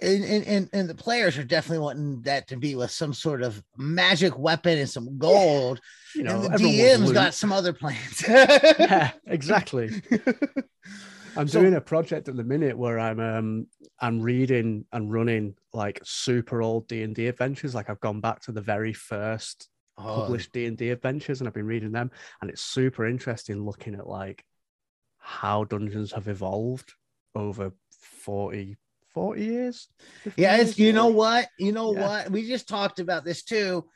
And, 0.00 0.25
and 0.25 0.70
and 0.72 0.88
the 0.88 0.94
players 0.94 1.37
are 1.37 1.44
definitely 1.44 1.80
wanting 1.80 2.22
that 2.22 2.49
to 2.49 2.56
be 2.56 2.75
with 2.75 2.90
some 2.90 3.12
sort 3.12 3.42
of 3.42 3.62
magic 3.76 4.38
weapon 4.38 4.78
and 4.78 4.88
some 4.88 5.18
gold. 5.18 5.80
You 6.14 6.22
know, 6.22 6.44
and 6.44 6.54
the 6.54 6.58
DM's 6.58 7.12
got 7.12 7.34
some 7.34 7.52
other 7.52 7.75
plans. 7.75 8.25
yeah, 8.28 9.11
exactly. 9.26 9.90
I'm 11.37 11.49
So- 11.49 11.61
doing 11.61 11.75
a 11.75 11.80
project 11.80 12.28
at 12.28 12.37
the 12.37 12.44
minute 12.44 12.76
where 12.76 12.99
I'm 12.99 13.20
um 13.20 13.66
I'm 14.00 14.20
reading 14.20 14.87
and 14.92 15.12
running 15.12 15.56
like 15.75 16.00
super 16.04 16.62
old 16.62 16.88
D 16.88 17.02
and 17.02 17.14
D 17.14 17.26
adventures. 17.28 17.75
Like 17.75 17.90
I've 17.90 18.00
gone 18.00 18.20
back 18.20 18.40
to 18.42 18.52
the 18.52 18.61
very 18.62 18.92
first 18.94 19.68
Oh, 19.99 20.04
published 20.22 20.52
D 20.52 20.64
and 20.64 20.76
D 20.76 20.88
adventures, 20.88 21.40
and 21.40 21.49
I've 21.49 21.54
been 21.54 21.66
reading 21.66 21.92
them, 21.92 22.11
and 22.40 22.50
it's 22.50 22.62
super 22.62 23.06
interesting 23.06 23.62
looking 23.62 23.94
at 23.94 24.06
like 24.06 24.42
how 25.18 25.64
dungeons 25.64 26.12
have 26.12 26.28
evolved 26.28 26.94
over 27.34 27.72
40, 28.22 28.76
40 29.14 29.45
years. 29.45 29.88
50 30.25 30.40
yeah, 30.40 30.57
it's 30.57 30.78
years, 30.78 30.78
you 30.78 30.92
know 30.92 31.09
what? 31.09 31.49
You 31.59 31.73
know 31.73 31.92
Yeah. 31.92 32.00
what? 32.00 32.31
We 32.31 32.47
just 32.47 32.69
talked 32.69 32.99
about 32.99 33.25
this 33.25 33.42
too. 33.42 33.88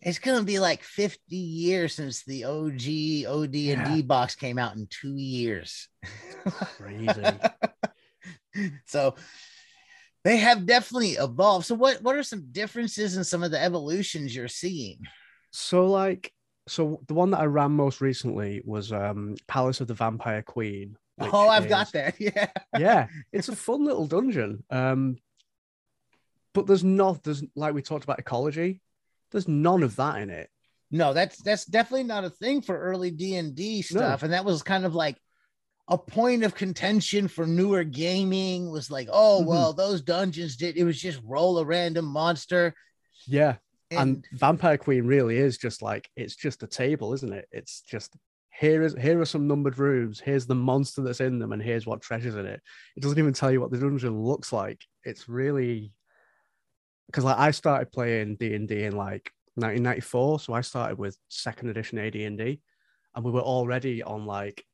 It's 0.00 0.18
gonna 0.18 0.44
be 0.44 0.58
like 0.58 0.82
50 0.82 1.36
years 1.36 1.94
since 1.94 2.24
the 2.24 2.44
OG 2.44 3.26
OD 3.26 3.70
and 3.72 3.84
D 3.84 4.02
box 4.02 4.34
came 4.34 4.58
out 4.58 4.76
in 4.76 4.86
two 4.88 5.16
years. 5.16 5.88
Crazy. 6.78 7.38
so 8.86 9.14
they 10.24 10.36
have 10.38 10.66
definitely 10.66 11.12
evolved. 11.12 11.66
So 11.66 11.74
what 11.74 12.02
what 12.02 12.16
are 12.16 12.22
some 12.22 12.48
differences 12.50 13.16
in 13.16 13.24
some 13.24 13.42
of 13.42 13.50
the 13.50 13.62
evolutions 13.62 14.34
you're 14.34 14.48
seeing? 14.48 14.98
So 15.52 15.86
like 15.86 16.32
so 16.66 17.02
the 17.08 17.14
one 17.14 17.30
that 17.30 17.40
I 17.40 17.44
ran 17.46 17.72
most 17.72 18.00
recently 18.00 18.62
was 18.64 18.92
um 18.92 19.36
Palace 19.48 19.80
of 19.80 19.86
the 19.86 19.94
Vampire 19.94 20.42
Queen. 20.42 20.96
Which 21.16 21.30
oh, 21.32 21.48
I've 21.48 21.64
is- 21.66 21.70
got 21.70 21.92
that. 21.92 22.14
Yeah. 22.20 22.48
yeah, 22.78 23.06
it's 23.32 23.48
a 23.48 23.56
fun 23.56 23.84
little 23.84 24.06
dungeon. 24.06 24.64
Um, 24.70 25.16
but 26.52 26.66
there's 26.66 26.84
not 26.84 27.22
there's 27.24 27.42
like 27.56 27.74
we 27.74 27.82
talked 27.82 28.04
about 28.04 28.18
ecology. 28.18 28.80
There's 29.32 29.48
none 29.48 29.82
of 29.82 29.96
that 29.96 30.20
in 30.22 30.30
it. 30.30 30.48
No, 30.90 31.12
that's 31.12 31.42
that's 31.42 31.64
definitely 31.64 32.04
not 32.04 32.24
a 32.24 32.30
thing 32.30 32.62
for 32.62 32.78
early 32.78 33.10
D 33.10 33.34
and 33.36 33.54
D 33.54 33.82
stuff, 33.82 34.22
and 34.22 34.32
that 34.32 34.44
was 34.44 34.62
kind 34.62 34.84
of 34.84 34.94
like 34.94 35.16
a 35.88 35.98
point 35.98 36.44
of 36.44 36.54
contention 36.54 37.26
for 37.28 37.46
newer 37.46 37.82
gaming. 37.84 38.70
Was 38.70 38.90
like, 38.90 39.08
oh 39.12 39.40
Mhm. 39.42 39.46
well, 39.46 39.72
those 39.72 40.02
dungeons 40.02 40.56
did 40.56 40.76
it 40.76 40.84
was 40.84 41.00
just 41.00 41.20
roll 41.24 41.58
a 41.58 41.64
random 41.64 42.04
monster, 42.04 42.74
Yeah, 43.26 43.56
and, 43.90 44.00
and 44.00 44.26
Vampire 44.38 44.78
Queen 44.78 45.04
really 45.06 45.36
is 45.38 45.58
just 45.58 45.82
like 45.82 46.08
it's 46.16 46.36
just 46.36 46.62
a 46.62 46.68
table, 46.68 47.12
isn't 47.14 47.32
it? 47.32 47.48
It's 47.50 47.80
just 47.82 48.14
here 48.58 48.82
is 48.82 48.94
here 49.00 49.20
are 49.20 49.26
some 49.26 49.48
numbered 49.48 49.78
rooms. 49.78 50.20
Here's 50.20 50.46
the 50.46 50.54
monster 50.54 51.02
that's 51.02 51.20
in 51.20 51.38
them, 51.38 51.52
and 51.52 51.62
here's 51.62 51.86
what 51.86 52.00
treasures 52.00 52.36
in 52.36 52.46
it. 52.46 52.60
It 52.96 53.02
doesn't 53.02 53.18
even 53.18 53.32
tell 53.32 53.50
you 53.50 53.60
what 53.60 53.70
the 53.70 53.78
dungeon 53.78 54.22
looks 54.22 54.52
like. 54.52 54.80
It's 55.02 55.28
really 55.28 55.92
because 57.06 57.24
like 57.24 57.38
I 57.38 57.50
started 57.50 57.92
playing 57.92 58.36
D 58.36 58.54
and 58.54 58.68
D 58.68 58.84
in 58.84 58.96
like 58.96 59.32
1994, 59.56 60.40
so 60.40 60.52
I 60.52 60.60
started 60.60 60.98
with 60.98 61.16
second 61.28 61.68
edition 61.68 61.98
AD 61.98 62.14
and 62.14 62.38
D, 62.38 62.60
and 63.14 63.24
we 63.24 63.32
were 63.32 63.40
already 63.40 64.02
on 64.02 64.24
like 64.24 64.64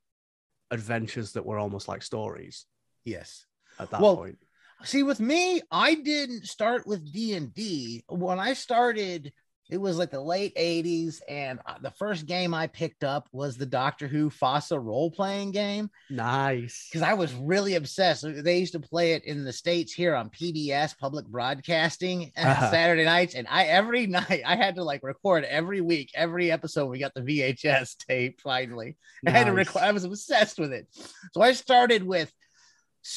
adventures 0.70 1.32
that 1.32 1.46
were 1.46 1.58
almost 1.58 1.88
like 1.88 2.02
stories 2.02 2.66
yes. 3.04 3.46
at 3.78 3.90
that 3.90 4.00
Well, 4.00 4.16
point. 4.16 4.38
See, 4.84 5.02
with 5.02 5.20
me, 5.20 5.60
I 5.70 5.94
didn't 5.94 6.46
start 6.46 6.86
with 6.86 7.12
D 7.12 7.34
and 7.34 7.52
D. 7.52 8.04
When 8.08 8.38
I 8.38 8.54
started, 8.54 9.32
it 9.70 9.78
was 9.80 9.98
like 9.98 10.10
the 10.10 10.20
late 10.20 10.54
'80s, 10.56 11.20
and 11.28 11.58
uh, 11.66 11.74
the 11.80 11.90
first 11.92 12.26
game 12.26 12.54
I 12.54 12.66
picked 12.66 13.04
up 13.04 13.28
was 13.32 13.56
the 13.56 13.66
Doctor 13.66 14.06
Who 14.08 14.30
FASA 14.30 14.82
role 14.82 15.10
playing 15.10 15.52
game. 15.52 15.90
Nice. 16.08 16.88
because 16.90 17.02
I 17.02 17.14
was 17.14 17.32
really 17.34 17.74
obsessed. 17.76 18.24
They 18.44 18.58
used 18.58 18.72
to 18.72 18.80
play 18.80 19.12
it 19.12 19.24
in 19.24 19.44
the 19.44 19.52
states 19.52 19.92
here 19.92 20.14
on 20.14 20.30
PBS 20.30 20.96
Public 20.98 21.26
Broadcasting 21.26 22.32
Uh-huh. 22.36 22.70
Saturday 22.70 23.04
nights, 23.04 23.34
and 23.34 23.46
I 23.50 23.64
every 23.64 24.06
night 24.20 24.42
I 24.46 24.56
had 24.56 24.76
to 24.76 24.84
like 24.84 25.02
record 25.02 25.44
every 25.44 25.80
week, 25.80 26.10
every 26.14 26.50
episode. 26.50 26.86
We 26.86 26.98
got 26.98 27.14
the 27.14 27.22
VHS 27.22 27.96
tape 28.06 28.40
finally. 28.40 28.96
I 29.26 29.30
had 29.30 29.46
to 29.46 29.52
record. 29.52 29.82
I 29.82 29.92
was 29.92 30.04
obsessed 30.04 30.58
with 30.58 30.72
it, 30.72 30.86
so 31.32 31.40
I 31.42 31.52
started 31.52 32.02
with 32.02 32.32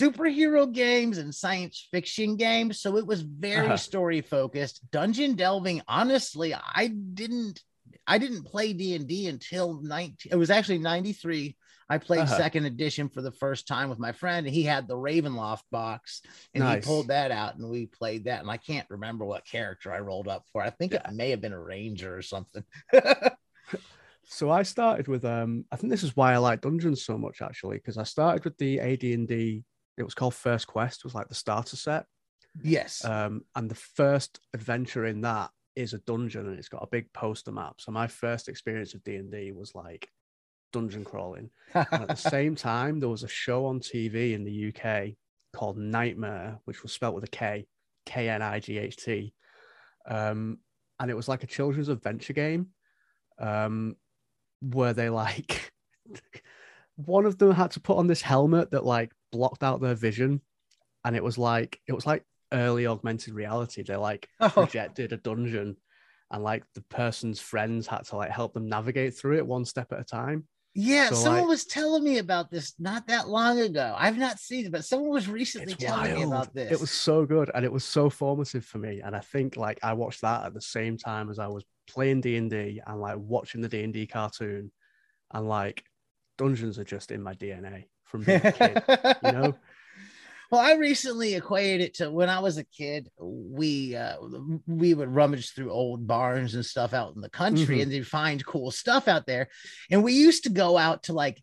superhero 0.01 0.71
games 0.71 1.17
and 1.17 1.33
science 1.33 1.87
fiction 1.91 2.35
games. 2.35 2.81
So 2.81 2.97
it 2.97 3.05
was 3.05 3.21
very 3.21 3.65
Uh-huh. 3.67 3.77
story 3.77 4.21
focused. 4.21 4.81
Dungeon 4.91 5.35
delving. 5.35 5.81
Honestly, 5.87 6.53
I 6.53 6.87
didn't. 6.87 7.61
I 8.07 8.17
didn't 8.17 8.43
play 8.45 8.73
D 8.73 8.95
and 8.95 9.07
D 9.07 9.27
until 9.27 9.81
19. 9.81 10.31
It 10.31 10.35
was 10.35 10.49
actually 10.49 10.79
93. 10.79 11.55
I 11.89 11.97
played 11.99 12.21
Uh-huh. 12.21 12.37
second 12.37 12.65
edition 12.65 13.07
for 13.09 13.21
the 13.21 13.31
first 13.31 13.67
time 13.67 13.89
with 13.89 13.99
my 13.99 14.13
friend, 14.13 14.47
and 14.47 14.55
he 14.55 14.63
had 14.63 14.87
the 14.87 14.95
Ravenloft 14.95 15.63
box, 15.69 16.21
and 16.55 16.63
Nice. 16.63 16.83
he 16.83 16.87
pulled 16.87 17.09
that 17.09 17.29
out, 17.29 17.55
and 17.55 17.69
we 17.69 17.85
played 17.85 18.23
that. 18.25 18.41
And 18.41 18.49
I 18.49 18.57
can't 18.57 18.89
remember 18.89 19.25
what 19.25 19.45
character 19.45 19.91
I 19.93 19.99
rolled 19.99 20.27
up 20.27 20.45
for. 20.51 20.61
I 20.61 20.69
think 20.71 20.93
Yeah. 20.93 21.07
it 21.09 21.13
may 21.13 21.29
have 21.29 21.41
been 21.41 21.53
a 21.53 21.61
ranger 21.61 22.15
or 22.17 22.21
something. 22.21 22.63
So 24.25 24.49
I 24.49 24.63
started 24.63 25.09
with 25.09 25.25
um 25.25 25.65
I 25.69 25.75
think 25.75 25.91
this 25.91 26.01
is 26.01 26.15
why 26.15 26.33
I 26.33 26.37
like 26.37 26.61
dungeons 26.61 27.03
so 27.03 27.17
much 27.17 27.41
actually 27.41 27.77
because 27.77 27.97
I 27.97 28.03
started 28.03 28.45
with 28.45 28.57
the 28.57 28.79
AD&D 28.79 29.63
it 29.97 30.03
was 30.03 30.13
called 30.13 30.33
First 30.33 30.67
Quest 30.67 30.99
it 30.99 31.05
was 31.05 31.15
like 31.15 31.29
the 31.29 31.35
starter 31.35 31.75
set. 31.75 32.05
Yes. 32.61 33.03
um 33.03 33.41
and 33.55 33.69
the 33.69 33.75
first 33.75 34.39
adventure 34.53 35.05
in 35.05 35.21
that 35.21 35.49
is 35.75 35.93
a 35.93 35.99
dungeon 35.99 36.47
and 36.47 36.59
it's 36.59 36.69
got 36.69 36.83
a 36.83 36.87
big 36.87 37.11
poster 37.13 37.51
map. 37.51 37.75
So 37.79 37.91
my 37.91 38.07
first 38.07 38.47
experience 38.47 38.93
of 38.93 39.03
D&D 39.03 39.51
was 39.53 39.73
like 39.73 40.07
dungeon 40.71 41.03
crawling. 41.03 41.49
At 41.73 42.07
the 42.07 42.15
same 42.29 42.55
time 42.55 42.99
there 42.99 43.09
was 43.09 43.23
a 43.23 43.27
show 43.27 43.65
on 43.65 43.79
TV 43.79 44.33
in 44.33 44.43
the 44.43 44.73
UK 44.73 45.15
called 45.53 45.77
Nightmare 45.77 46.59
which 46.65 46.83
was 46.83 46.91
spelt 46.91 47.15
with 47.15 47.23
a 47.23 47.27
K 47.27 47.65
K 48.05 48.29
N 48.29 48.41
I 48.41 48.59
G 48.59 48.77
H 48.77 48.97
T. 48.97 49.33
Um 50.07 50.59
and 50.99 51.09
it 51.09 51.15
was 51.15 51.27
like 51.27 51.43
a 51.43 51.47
children's 51.47 51.89
adventure 51.89 52.33
game 52.33 52.67
um 53.39 53.95
where 54.61 54.93
they 54.93 55.09
like 55.09 55.73
one 56.95 57.25
of 57.25 57.37
them 57.37 57.51
had 57.51 57.71
to 57.71 57.79
put 57.79 57.97
on 57.97 58.07
this 58.07 58.21
helmet 58.21 58.71
that 58.71 58.85
like 58.85 59.11
blocked 59.33 59.63
out 59.63 59.81
their 59.81 59.95
vision. 59.95 60.39
And 61.05 61.15
it 61.17 61.23
was 61.23 61.37
like 61.37 61.79
it 61.87 61.93
was 61.93 62.05
like 62.05 62.23
early 62.53 62.87
augmented 62.87 63.33
reality. 63.33 63.83
They 63.83 63.95
like 63.97 64.29
Oh. 64.39 64.49
projected 64.49 65.11
a 65.11 65.17
dungeon 65.17 65.75
and 66.31 66.43
like 66.43 66.63
the 66.75 66.81
person's 66.83 67.39
friends 67.39 67.87
had 67.87 68.03
to 68.05 68.15
like 68.15 68.31
help 68.31 68.53
them 68.53 68.67
navigate 68.69 69.15
through 69.17 69.37
it 69.37 69.45
one 69.45 69.65
step 69.65 69.91
at 69.91 69.99
a 69.99 70.03
time. 70.03 70.47
Yeah, 70.75 71.09
So, 71.09 71.15
someone 71.15 71.41
like- 71.41 71.49
was 71.49 71.65
telling 71.65 72.03
me 72.03 72.17
about 72.17 72.49
this 72.49 72.73
not 72.79 73.05
that 73.07 73.27
long 73.29 73.59
ago. 73.59 73.93
I've 73.95 74.17
not 74.17 74.39
seen 74.39 74.65
it, 74.65 74.71
but 74.71 74.83
someone 74.85 75.11
was 75.11 75.27
recently 75.27 75.75
telling 75.75 76.15
me 76.15 76.23
about 76.23 76.53
this. 76.55 76.71
it 76.71 76.79
was 76.81 76.89
so 76.89 77.25
good 77.25 77.51
and 77.53 77.63
it 77.63 77.71
was 77.71 77.83
so 77.83 78.09
formative 78.09 78.65
for 78.65 78.79
me. 78.79 79.01
And 79.01 79.15
i 79.15 79.19
think 79.19 79.55
like 79.57 79.77
i 79.83 79.93
watched 79.93 80.21
that 80.21 80.45
at 80.45 80.53
the 80.53 80.61
same 80.61 80.97
time 80.97 81.29
as 81.29 81.37
i 81.37 81.47
was 81.47 81.63
playing 81.87 82.21
d&d 82.21 82.81
and 82.87 83.01
like 83.01 83.17
watching 83.17 83.61
the 83.61 83.69
d&d 83.69 84.07
cartoon. 84.07 84.71
And 85.31 85.47
like 85.49 85.83
dungeons 86.37 86.79
are 86.79 86.83
just 86.95 87.11
in 87.11 87.21
my 87.21 87.33
dna 87.35 87.85
from 88.13 88.23
being 88.23 88.41
a 88.45 88.51
kid 88.51 88.83
you 89.23 89.31
know 89.33 89.55
Well, 90.51 90.61
I 90.61 90.73
recently 90.75 91.33
equated 91.33 91.81
it 91.81 91.93
to 91.95 92.11
when 92.11 92.29
I 92.29 92.37
was 92.39 92.59
a 92.59 92.63
kid. 92.63 93.09
We 93.19 93.95
uh, 93.95 94.17
we 94.67 94.93
would 94.93 95.09
rummage 95.09 95.49
through 95.51 95.71
old 95.71 96.05
barns 96.05 96.53
and 96.53 96.63
stuff 96.63 96.93
out 96.93 97.15
in 97.15 97.21
the 97.21 97.29
country, 97.29 97.77
Mhm. 97.79 97.81
and 97.81 97.91
they'd 97.91 98.05
find 98.05 98.45
cool 98.45 98.69
stuff 98.69 99.07
out 99.07 99.25
there. 99.25 99.47
And 99.89 100.03
we 100.03 100.13
used 100.13 100.43
to 100.43 100.51
go 100.51 100.77
out 100.77 101.03
to 101.03 101.13
like, 101.13 101.41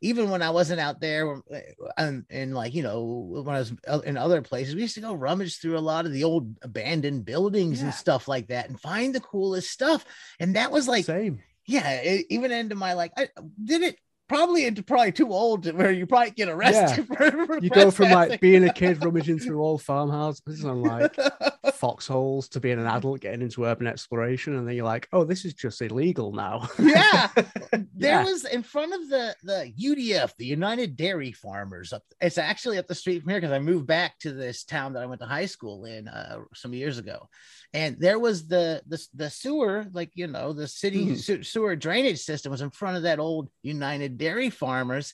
even 0.00 0.28
when 0.28 0.42
I 0.42 0.50
wasn't 0.50 0.80
out 0.80 1.00
there, 1.00 1.36
uh, 1.36 1.60
and, 1.96 2.24
and 2.30 2.52
like 2.52 2.74
you 2.74 2.82
know 2.82 3.04
when 3.44 3.54
I 3.54 3.60
was 3.60 3.72
in 4.04 4.16
other 4.16 4.42
places, 4.42 4.74
we 4.74 4.82
used 4.82 4.96
to 4.96 5.02
go 5.02 5.14
rummage 5.14 5.60
through 5.60 5.78
a 5.78 5.88
lot 5.92 6.04
of 6.04 6.10
the 6.12 6.24
old 6.24 6.56
abandoned 6.62 7.24
buildings 7.26 7.78
Yeah. 7.78 7.84
and 7.86 7.94
stuff 7.94 8.26
like 8.26 8.48
that, 8.48 8.68
and 8.68 8.80
find 8.80 9.14
the 9.14 9.20
coolest 9.20 9.70
stuff. 9.70 10.04
And 10.40 10.56
that 10.56 10.72
was 10.72 10.88
like 10.88 11.04
same 11.04 11.38
yeah, 11.64 11.88
it, 12.00 12.26
even 12.30 12.50
into 12.50 12.74
my 12.74 12.94
like, 12.94 13.12
I 13.16 13.28
did 13.62 13.82
it 13.82 13.98
probably 14.28 14.66
into 14.66 14.82
probably 14.82 15.12
too 15.12 15.32
old 15.32 15.70
where 15.72 15.90
you 15.90 16.06
probably 16.06 16.30
get 16.30 16.48
arrested. 16.48 17.06
For, 17.06 17.16
for 17.46 17.58
you 17.58 17.70
go 17.70 17.90
from 17.90 18.10
like 18.10 18.40
being 18.40 18.64
a 18.64 18.72
kid 18.72 19.04
rummaging 19.04 19.38
through 19.38 19.62
old 19.62 19.82
farmhouses 19.82 20.64
and 20.64 20.82
like 20.82 21.16
foxholes 21.78 22.48
to 22.48 22.60
being 22.60 22.78
an 22.78 22.86
adult 22.86 23.20
getting 23.20 23.42
into 23.42 23.64
urban 23.64 23.86
exploration 23.86 24.56
and 24.56 24.66
then 24.66 24.74
you're 24.74 24.84
like 24.84 25.08
oh 25.12 25.24
this 25.24 25.44
is 25.44 25.54
just 25.54 25.80
illegal 25.80 26.32
now 26.32 26.68
yeah, 26.78 27.28
there 27.72 28.20
Yeah. 28.20 28.24
was 28.24 28.44
in 28.44 28.62
front 28.62 28.92
of 28.94 29.08
the 29.08 29.34
the 29.42 29.72
UDF, 29.80 30.32
the 30.38 30.46
United 30.46 30.96
Dairy 30.96 31.32
Farmers. 31.32 31.92
Up, 31.92 32.02
it's 32.20 32.38
actually 32.38 32.78
up 32.78 32.86
the 32.86 32.94
street 32.94 33.20
from 33.22 33.30
here 33.30 33.40
because 33.40 33.52
I 33.54 33.58
moved 33.58 33.86
back 33.86 34.18
to 34.20 34.32
this 34.32 34.64
town 34.64 34.92
that 34.92 35.02
I 35.02 35.06
went 35.06 35.20
to 35.20 35.26
high 35.26 35.46
school 35.46 35.84
in 35.84 36.08
uh, 36.08 36.38
some 36.54 36.72
years 36.74 36.98
ago, 36.98 37.28
and 37.72 37.96
there 37.98 38.18
was 38.18 38.46
the 38.48 38.82
the 38.86 38.98
the 39.14 39.30
sewer, 39.30 39.86
like 39.92 40.10
you 40.14 40.26
know, 40.26 40.52
the 40.52 40.66
city 40.68 41.14
se- 41.16 41.42
sewer 41.42 41.76
drainage 41.76 42.18
system 42.20 42.50
was 42.50 42.60
in 42.62 42.70
front 42.70 42.96
of 42.96 43.02
that 43.04 43.18
old 43.20 43.48
United 43.62 44.18
Dairy 44.18 44.50
Farmers, 44.50 45.12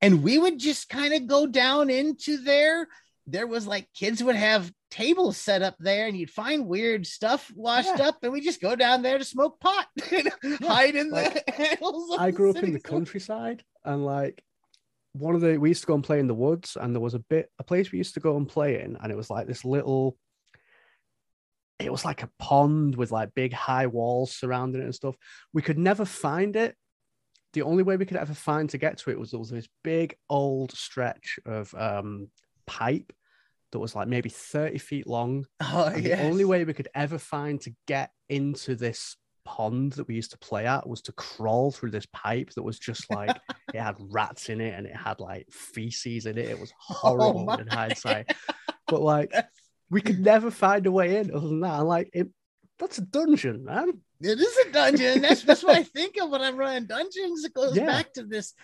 and 0.00 0.22
we 0.22 0.38
would 0.38 0.58
just 0.58 0.88
kind 0.88 1.12
of 1.14 1.26
go 1.26 1.46
down 1.46 1.90
into 1.90 2.38
there. 2.38 2.88
There 3.26 3.46
was 3.46 3.66
like 3.66 3.88
kids 3.94 4.22
would 4.22 4.36
have 4.36 4.72
tables 4.90 5.36
set 5.36 5.62
up 5.62 5.76
there, 5.78 6.06
and 6.06 6.16
you'd 6.16 6.30
find 6.30 6.66
weird 6.66 7.06
stuff 7.06 7.50
washed 7.54 7.98
Yeah. 7.98 8.08
up, 8.08 8.18
and 8.22 8.32
we 8.32 8.40
just 8.40 8.60
go 8.60 8.74
down 8.76 9.02
there 9.02 9.18
to 9.18 9.24
smoke 9.24 9.60
pot, 9.60 9.86
and 10.12 10.30
hide 10.60 10.94
in 10.96 11.08
the 11.10 11.14
Like, 11.14 11.78
of 11.82 12.20
I 12.20 12.30
the 12.30 12.36
grew 12.36 12.50
up 12.50 12.56
in 12.56 12.72
the 12.72 12.80
countryside 12.80 13.62
and 13.84 14.04
like 14.04 14.42
one 15.12 15.34
of 15.34 15.40
the 15.40 15.58
we 15.58 15.70
used 15.70 15.80
to 15.80 15.86
go 15.86 15.94
and 15.94 16.04
play 16.04 16.20
in 16.20 16.26
the 16.26 16.34
woods, 16.34 16.76
and 16.80 16.94
there 16.94 17.00
was 17.00 17.14
a 17.14 17.18
bit 17.18 17.50
a 17.58 17.64
place 17.64 17.90
we 17.90 17.98
used 17.98 18.14
to 18.14 18.20
go 18.20 18.36
and 18.36 18.48
play 18.48 18.80
in, 18.80 18.96
and 19.02 19.10
it 19.10 19.16
was 19.16 19.30
like 19.30 19.46
this 19.46 19.64
little. 19.64 20.16
It 21.78 21.90
was 21.90 22.04
like 22.04 22.22
a 22.22 22.30
pond 22.38 22.94
with 22.94 23.10
like 23.10 23.34
big 23.34 23.54
high 23.54 23.86
walls 23.86 24.32
surrounding 24.36 24.82
it 24.82 24.84
and 24.84 24.94
stuff. 24.94 25.16
We 25.54 25.62
could 25.62 25.78
never 25.78 26.04
find 26.04 26.54
it. 26.54 26.76
The 27.54 27.62
only 27.62 27.82
way 27.82 27.96
we 27.96 28.04
could 28.04 28.18
ever 28.18 28.34
find 28.34 28.68
to 28.70 28.78
get 28.78 28.98
to 28.98 29.10
it 29.10 29.18
was 29.18 29.30
there 29.30 29.40
was 29.40 29.48
this 29.50 29.66
big 29.82 30.14
old 30.28 30.72
stretch 30.72 31.38
of 31.46 31.74
um, 31.74 32.28
pipe 32.66 33.12
that 33.72 33.78
was 33.78 33.94
like 33.94 34.08
maybe 34.08 34.28
30 34.28 34.78
feet 34.78 35.06
long. 35.06 35.46
Oh, 35.60 35.84
And 35.86 36.04
the 36.04 36.20
only 36.22 36.44
way 36.44 36.64
we 36.64 36.74
could 36.74 36.88
ever 36.94 37.18
find 37.18 37.60
to 37.62 37.72
get 37.86 38.10
into 38.28 38.74
this 38.74 39.16
pond 39.44 39.92
that 39.94 40.06
we 40.06 40.14
used 40.14 40.32
to 40.32 40.38
play 40.38 40.66
at 40.66 40.88
was 40.88 41.02
to 41.02 41.12
crawl 41.12 41.70
through 41.70 41.90
this 41.90 42.06
pipe 42.12 42.50
that 42.50 42.62
was 42.62 42.78
just 42.78 43.10
like 43.10 43.36
it 43.74 43.80
had 43.80 43.96
rats 43.98 44.48
in 44.48 44.60
it 44.60 44.74
and 44.74 44.86
it 44.86 44.96
had 44.96 45.20
like 45.20 45.46
feces 45.50 46.26
in 46.26 46.38
it. 46.38 46.48
It 46.48 46.60
was 46.60 46.72
oh 46.90 46.94
horrible 46.94 47.44
my. 47.44 47.58
in 47.58 47.66
hindsight. 47.66 48.32
But 48.86 49.02
like 49.02 49.32
we 49.88 50.00
could 50.00 50.18
never 50.18 50.50
find 50.50 50.84
a 50.84 50.90
way 50.90 51.18
in 51.18 51.30
other 51.30 51.46
than 51.46 51.60
that. 51.60 51.78
And 51.78 51.88
like 51.88 52.10
it 52.12 52.28
that's 52.80 52.98
a 52.98 53.02
dungeon, 53.02 53.64
man. 53.64 54.00
It 54.22 54.38
is 54.40 54.56
a 54.66 54.72
dungeon. 54.72 55.22
That's 55.22 55.42
that's 55.42 55.62
what 55.62 55.76
I 55.76 55.82
think 55.82 56.16
of 56.20 56.30
when 56.30 56.40
I'm 56.42 56.56
running 56.56 56.86
dungeons. 56.86 57.44
It 57.44 57.54
goes 57.54 57.76
Yeah. 57.76 57.86
back 57.86 58.12
to 58.14 58.24
this, 58.24 58.54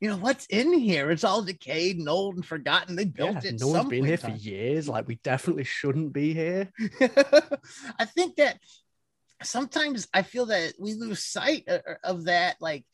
you 0.00 0.08
know, 0.10 0.16
what's 0.16 0.46
in 0.46 0.72
here? 0.72 1.10
It's 1.10 1.24
all 1.24 1.42
decayed 1.42 1.98
and 1.98 2.08
old 2.08 2.34
and 2.36 2.44
forgotten. 2.44 2.96
They 2.96 3.04
built 3.04 3.44
Yeah, 3.44 3.50
it. 3.50 3.60
no 3.60 3.68
one's 3.68 3.88
been 3.88 4.04
here 4.04 4.16
for 4.18 4.30
years. 4.30 4.88
Like 4.88 5.06
we 5.06 5.16
definitely 5.16 5.64
shouldn't 5.64 6.12
be 6.12 6.34
here. 6.34 6.72
I 7.98 8.04
think 8.04 8.36
that 8.36 8.58
sometimes 9.42 10.08
I 10.12 10.22
feel 10.22 10.46
that 10.46 10.74
we 10.78 10.94
lose 10.94 11.22
sight 11.24 11.68
of 12.04 12.24
that, 12.24 12.56
like 12.60 12.84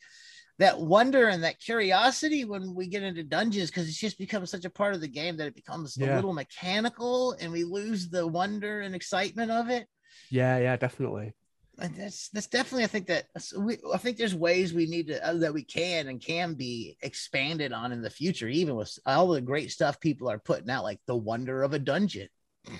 that 0.59 0.79
wonder 0.79 1.27
and 1.27 1.43
that 1.43 1.59
curiosity 1.59 2.45
when 2.45 2.75
we 2.75 2.87
get 2.87 3.03
into 3.03 3.23
dungeons 3.23 3.69
because 3.69 3.87
it's 3.89 3.97
just 3.99 4.17
becomes 4.19 4.51
such 4.51 4.65
a 4.65 4.69
part 4.69 4.93
of 4.93 5.01
the 5.01 5.07
game 5.07 5.35
that 5.37 5.47
it 5.47 5.55
becomes 5.55 5.97
a 5.97 6.05
little 6.15 6.33
mechanical 6.33 7.33
and 7.39 7.51
we 7.51 7.63
lose 7.63 8.09
the 8.09 8.25
wonder 8.25 8.81
and 8.81 8.93
excitement 8.95 9.51
of 9.51 9.69
it. 9.69 9.87
Yeah, 10.29 10.57
yeah, 10.57 10.75
definitely. 10.75 11.33
And 11.79 11.95
that's 11.95 12.29
that's 12.29 12.47
definitely 12.47 12.83
I 12.83 12.87
think 12.87 13.07
that 13.07 13.25
we 13.57 13.79
I 13.91 13.97
think 13.97 14.17
there's 14.17 14.35
ways 14.35 14.73
we 14.73 14.85
need 14.85 15.07
to 15.07 15.27
uh, 15.27 15.33
that 15.37 15.55
we 15.55 15.63
can 15.63 16.07
and 16.07 16.21
can 16.21 16.53
be 16.53 16.97
expanded 17.01 17.73
on 17.73 17.91
in 17.91 18.03
the 18.03 18.11
future, 18.11 18.47
even 18.47 18.75
with 18.75 18.95
all 19.07 19.27
the 19.29 19.41
great 19.41 19.71
stuff 19.71 19.99
people 19.99 20.29
are 20.29 20.37
putting 20.37 20.69
out, 20.69 20.83
like 20.83 20.99
the 21.07 21.15
wonder 21.15 21.63
of 21.63 21.73
a 21.73 21.79
dungeon. 21.79 22.29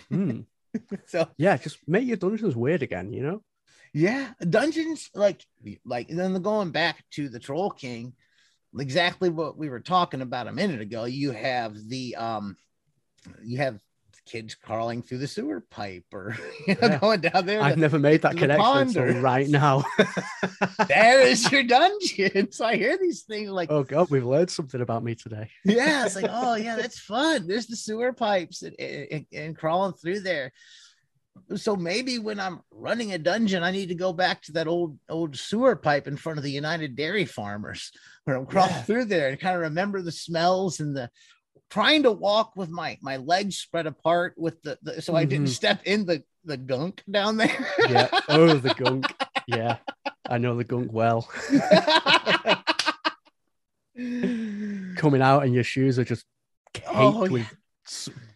Hmm. 0.09 0.41
So 1.05 1.27
Yeah, 1.37 1.57
just 1.57 1.79
make 1.87 2.07
your 2.07 2.17
dungeons 2.17 2.55
weird 2.55 2.83
again, 2.83 3.13
you 3.13 3.23
know? 3.23 3.43
yeah, 3.93 4.33
dungeons 4.49 5.09
like 5.13 5.45
like 5.85 6.07
then 6.07 6.41
going 6.41 6.71
back 6.71 7.03
to 7.11 7.29
the 7.29 7.39
Troll 7.39 7.69
King, 7.71 8.13
exactly 8.77 9.29
what 9.29 9.57
we 9.57 9.69
were 9.69 9.79
talking 9.79 10.21
about 10.21 10.47
a 10.47 10.51
minute 10.51 10.81
ago. 10.81 11.05
You 11.05 11.31
have 11.31 11.75
the 11.89 12.15
um, 12.15 12.57
you 13.43 13.57
have 13.59 13.79
kids 14.25 14.55
crawling 14.55 15.01
through 15.01 15.17
the 15.17 15.27
sewer 15.27 15.61
pipe 15.69 16.05
or 16.13 16.35
you 16.67 16.75
know 16.81 16.87
Yeah. 16.87 16.97
going 16.99 17.21
down 17.21 17.45
there. 17.45 17.61
I've 17.61 17.77
never 17.77 17.99
made 17.99 18.21
that 18.21 18.37
connection 18.37 18.77
until 18.77 19.21
right 19.21 19.47
now. 19.49 19.83
there 20.87 21.21
is 21.21 21.51
your 21.51 21.63
dungeon. 21.63 22.51
So 22.51 22.65
I 22.65 22.75
hear 22.75 22.97
these 22.97 23.23
things 23.23 23.49
like 23.49 23.71
oh 23.71 23.83
god, 23.83 24.09
we've 24.09 24.25
learned 24.25 24.49
something 24.49 24.81
about 24.81 25.03
me 25.03 25.15
today. 25.15 25.49
yeah, 25.65 26.05
it's 26.05 26.15
like, 26.15 26.29
oh 26.29 26.55
yeah, 26.55 26.75
that's 26.75 26.99
fun. 26.99 27.47
There's 27.47 27.67
the 27.67 27.75
sewer 27.75 28.13
pipes 28.13 28.61
and, 28.63 28.79
and, 28.79 29.25
and 29.33 29.57
crawling 29.57 29.93
through 29.93 30.21
there. 30.21 30.51
So 31.55 31.75
maybe 31.75 32.19
when 32.19 32.39
I'm 32.39 32.61
running 32.71 33.13
a 33.13 33.17
dungeon, 33.17 33.63
I 33.63 33.71
need 33.71 33.89
to 33.89 33.95
go 33.95 34.13
back 34.13 34.43
to 34.43 34.51
that 34.53 34.67
old 34.67 34.97
old 35.09 35.35
sewer 35.35 35.75
pipe 35.75 36.07
in 36.07 36.15
front 36.15 36.37
of 36.37 36.43
the 36.43 36.51
United 36.51 36.95
Dairy 36.95 37.25
Farmers, 37.25 37.91
where 38.23 38.37
I'm 38.37 38.45
crawling 38.45 38.71
Yeah. 38.71 38.81
through 38.83 39.05
there 39.05 39.29
and 39.29 39.39
kind 39.39 39.55
of 39.55 39.61
remember 39.63 40.01
the 40.01 40.11
smells 40.11 40.79
and 40.79 40.95
the 40.95 41.09
trying 41.73 42.03
to 42.03 42.11
walk 42.11 42.55
with 42.55 42.69
my 42.69 42.97
my 43.01 43.17
legs 43.17 43.57
spread 43.57 43.87
apart 43.87 44.35
with 44.37 44.61
the, 44.61 44.77
the 44.83 45.01
so 45.01 45.15
I 45.15 45.25
didn't 45.25 45.47
Mhm. 45.47 45.55
step 45.55 45.81
in 45.85 46.05
the 46.05 46.23
the 46.45 46.55
gunk 46.57 47.03
down 47.09 47.37
there. 47.37 47.67
Yeah. 47.89 48.09
Oh, 48.29 48.53
the 48.57 48.73
gunk. 48.77 49.11
Yeah. 49.47 49.77
I 50.29 50.37
know 50.37 50.55
the 50.55 50.63
gunk 50.63 50.93
well. 50.93 51.27
Coming 53.95 55.21
out 55.21 55.43
and 55.43 55.53
your 55.53 55.63
shoes 55.63 55.99
are 55.99 56.03
just 56.03 56.25
caked 56.73 56.87
Oh, 56.93 57.27
with 57.29 57.45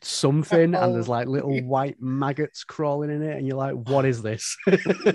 something 0.02 0.76
and 0.76 0.94
there's 0.96 1.08
Oh, 1.08 1.12
like 1.12 1.28
little 1.28 1.54
yeah. 1.54 1.62
white 1.62 1.96
maggots 2.02 2.64
crawling 2.64 3.10
in 3.10 3.24
it 3.24 3.38
and 3.38 3.48
you're 3.48 3.58
like 3.58 3.74
what 3.74 4.06
is 4.06 4.22
this 4.22 4.56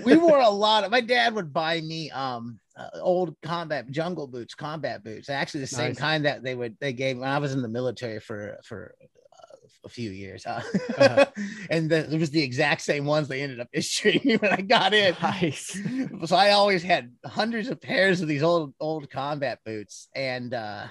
we 0.03 0.17
wore 0.17 0.39
a 0.39 0.49
lot 0.49 0.83
of 0.83 0.91
my 0.91 1.01
dad 1.01 1.33
would 1.35 1.53
buy 1.53 1.79
me 1.81 2.09
um 2.11 2.59
uh, 2.75 2.89
old 3.01 3.35
combat 3.41 3.89
jungle 3.91 4.27
boots 4.27 4.55
combat 4.55 5.03
boots 5.03 5.29
actually 5.29 5.61
the 5.61 5.67
same 5.67 5.89
Nice. 5.89 5.97
kind 5.97 6.25
that 6.25 6.43
they 6.43 6.55
would 6.55 6.75
they 6.79 6.93
gave 6.93 7.17
when 7.17 7.29
i 7.29 7.37
was 7.37 7.53
in 7.53 7.61
the 7.61 7.67
military 7.67 8.19
for 8.19 8.57
for 8.63 8.95
uh, 9.01 9.67
a 9.85 9.89
few 9.89 10.09
years 10.09 10.45
uh, 10.45 10.61
Uh-huh. 10.97 11.25
and 11.69 11.89
the, 11.89 12.11
it 12.11 12.19
was 12.19 12.31
the 12.31 12.41
exact 12.41 12.81
same 12.81 13.05
ones 13.05 13.27
they 13.27 13.41
ended 13.41 13.59
up 13.59 13.67
issuing 13.73 14.21
me 14.25 14.37
when 14.37 14.51
i 14.51 14.61
got 14.61 14.93
in 14.93 15.15
nice 15.21 15.79
so 16.25 16.35
i 16.35 16.51
always 16.51 16.81
had 16.81 17.11
hundreds 17.25 17.67
of 17.69 17.79
pairs 17.79 18.21
of 18.21 18.27
these 18.27 18.43
old 18.43 18.73
old 18.79 19.09
combat 19.09 19.59
boots 19.65 20.07
and 20.15 20.53
uh 20.53 20.85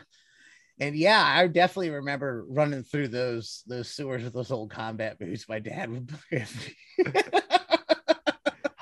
and 0.81 0.97
yeah, 0.97 1.23
I 1.25 1.47
definitely 1.47 1.91
remember 1.91 2.45
running 2.49 2.83
through 2.83 3.09
those 3.09 3.63
those 3.69 3.89
sewers 3.89 4.25
with 4.25 4.33
those 4.33 4.51
old 4.51 4.71
combat 4.71 5.17
boots. 5.17 5.49
My 5.49 5.61
dad 5.61 5.91
would. 5.91 6.11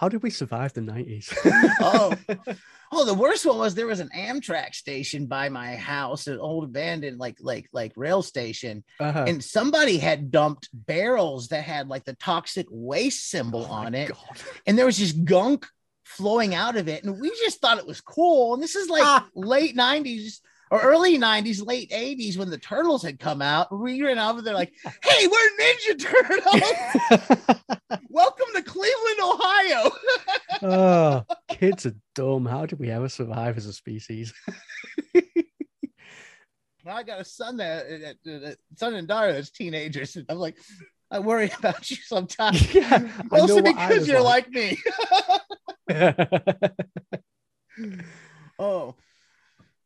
How 0.00 0.08
did 0.08 0.22
we 0.22 0.30
survive 0.30 0.72
the 0.72 0.80
90s 0.80 1.26
Oh. 1.80 2.14
Oh, 2.92 3.04
the 3.04 3.14
worst 3.14 3.46
one 3.46 3.56
was 3.58 3.76
there 3.76 3.86
was 3.86 4.00
an 4.00 4.10
Amtrak 4.16 4.74
station 4.74 5.26
by 5.26 5.48
my 5.48 5.76
house, 5.76 6.26
an 6.26 6.40
old 6.40 6.64
abandoned 6.64 7.18
like 7.20 7.36
like 7.40 7.68
like 7.72 7.92
rail 7.94 8.20
station, 8.20 8.82
Uh-huh. 8.98 9.26
and 9.28 9.44
somebody 9.44 9.96
had 9.96 10.32
dumped 10.32 10.68
barrels 10.72 11.46
that 11.48 11.62
had 11.62 11.86
like 11.86 12.04
the 12.04 12.14
toxic 12.16 12.66
waste 12.68 13.30
symbol 13.30 13.64
Oh 13.70 13.72
on 13.74 13.94
it, 13.94 14.08
God. 14.08 14.36
and 14.66 14.76
there 14.76 14.86
was 14.86 14.98
just 14.98 15.24
gunk 15.24 15.68
flowing 16.04 16.52
out 16.52 16.76
of 16.76 16.88
it, 16.88 17.04
and 17.04 17.20
we 17.20 17.30
just 17.44 17.60
thought 17.60 17.78
it 17.78 17.86
was 17.86 18.00
cool. 18.00 18.54
And 18.54 18.60
this 18.62 18.74
is 18.74 18.88
like 18.88 19.04
Ah. 19.04 19.24
late 19.36 19.76
'90s 19.76 20.40
or 20.70 20.80
early 20.80 21.18
'90s, 21.18 21.66
late 21.66 21.90
'80s 21.90 22.36
when 22.36 22.48
the 22.50 22.58
Turtles 22.58 23.02
had 23.02 23.18
come 23.18 23.42
out. 23.42 23.76
We 23.76 24.02
ran 24.02 24.18
over 24.18 24.40
there 24.42 24.54
like, 24.54 24.72
"Hey, 25.02 25.26
we're 25.26 25.50
Ninja 25.60 25.98
Turtles! 25.98 26.72
Welcome 28.08 28.46
to 28.54 28.62
Cleveland, 28.62 29.20
Ohio!" 29.22 29.90
oh, 30.62 31.24
kids 31.48 31.86
are 31.86 31.96
dumb. 32.14 32.46
How 32.46 32.66
did 32.66 32.78
we 32.78 32.90
ever 32.90 33.08
survive 33.08 33.56
as 33.56 33.66
a 33.66 33.72
species? 33.72 34.32
I 36.86 37.02
got 37.02 37.20
a 37.20 37.24
son 37.24 37.58
that, 37.58 38.16
son 38.76 38.94
and 38.94 39.06
daughter 39.06 39.32
that's 39.32 39.50
teenagers. 39.50 40.16
And 40.16 40.26
I'm 40.28 40.38
like, 40.38 40.56
I 41.10 41.18
worry 41.18 41.50
about 41.58 41.90
you 41.90 41.96
sometimes. 41.96 42.74
yeah, 42.74 43.06
Mostly 43.30 43.62
because 43.62 44.08
you're 44.08 44.22
like. 44.22 44.48
like, 44.54 44.78
me. 45.88 46.18
oh. 48.58 48.96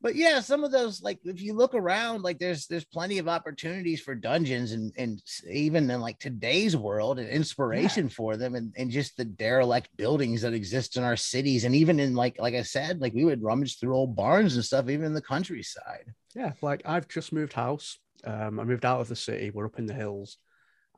But 0.05 0.17
yeah, 0.17 0.41
some 0.41 0.65
of 0.65 0.71
those, 0.71 1.01
like 1.03 1.19
if 1.25 1.41
you 1.41 1.55
look 1.55 1.73
around, 1.75 2.25
like 2.25 2.39
there's 2.39 2.67
there's 2.67 2.85
plenty 2.85 3.17
of 3.17 3.27
opportunities 3.27 4.03
for 4.03 4.15
dungeons 4.15 4.73
and 4.73 4.93
and 4.99 5.23
even 5.51 5.91
in 5.91 6.03
like 6.03 6.19
today's 6.19 6.77
world 6.77 7.19
and 7.19 7.27
inspiration 7.27 8.11
for 8.11 8.37
them 8.37 8.55
and, 8.55 8.75
and 8.77 8.91
just 8.91 9.17
the 9.17 9.25
derelict 9.25 9.89
buildings 9.97 10.43
that 10.43 10.53
exist 10.53 10.99
in 10.99 11.05
our 11.05 11.17
cities 11.17 11.65
and 11.65 11.75
even 11.75 11.99
in 11.99 12.15
like 12.15 12.37
like 12.39 12.55
I 12.55 12.61
said, 12.61 13.01
like 13.01 13.15
we 13.15 13.25
would 13.25 13.43
rummage 13.43 13.81
through 13.81 13.97
old 13.97 14.15
barns 14.15 14.57
and 14.57 14.65
stuff, 14.65 14.91
even 14.91 15.07
in 15.07 15.15
the 15.15 15.23
countryside. 15.23 16.13
yeah, 16.35 16.53
like 16.61 16.83
I've 16.85 17.09
just 17.09 17.33
moved 17.33 17.55
house. 17.55 17.99
Um, 18.25 18.61
I 18.61 18.65
moved 18.65 18.85
out 18.85 19.01
of 19.01 19.09
the 19.09 19.17
city. 19.17 19.53
We're 19.55 19.65
up 19.65 19.79
in 19.79 19.87
the 19.87 19.95
hills, 19.95 20.37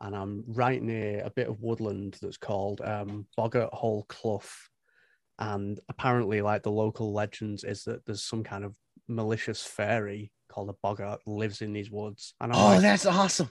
and 0.01 0.17
I'm 0.17 0.43
right 0.49 0.83
near 0.83 1.23
a 1.25 1.31
bit 1.31 1.49
of 1.49 1.63
woodland 1.63 2.19
that's 2.21 2.39
called 2.39 2.81
um, 2.81 3.29
Boggart 3.37 3.73
Hole 3.73 4.05
Clough. 4.09 4.43
And 5.39 5.79
apparently, 5.89 6.43
like 6.43 6.65
the 6.65 6.73
local 6.73 7.13
legends 7.13 7.63
is 7.63 7.85
that 7.85 8.05
there's 8.05 8.25
some 8.25 8.43
kind 8.43 8.65
of 8.65 8.75
malicious 9.09 9.63
fairy 9.63 10.31
called 10.49 10.71
a 10.71 10.75
boggart 10.83 11.21
lives 11.27 11.63
in 11.63 11.73
these 11.73 11.91
woods. 11.91 12.35
And 12.41 12.53
I'm 12.53 12.59
Oh, 12.59 12.65
like, 12.67 12.81
that's 12.81 13.07
awesome. 13.07 13.51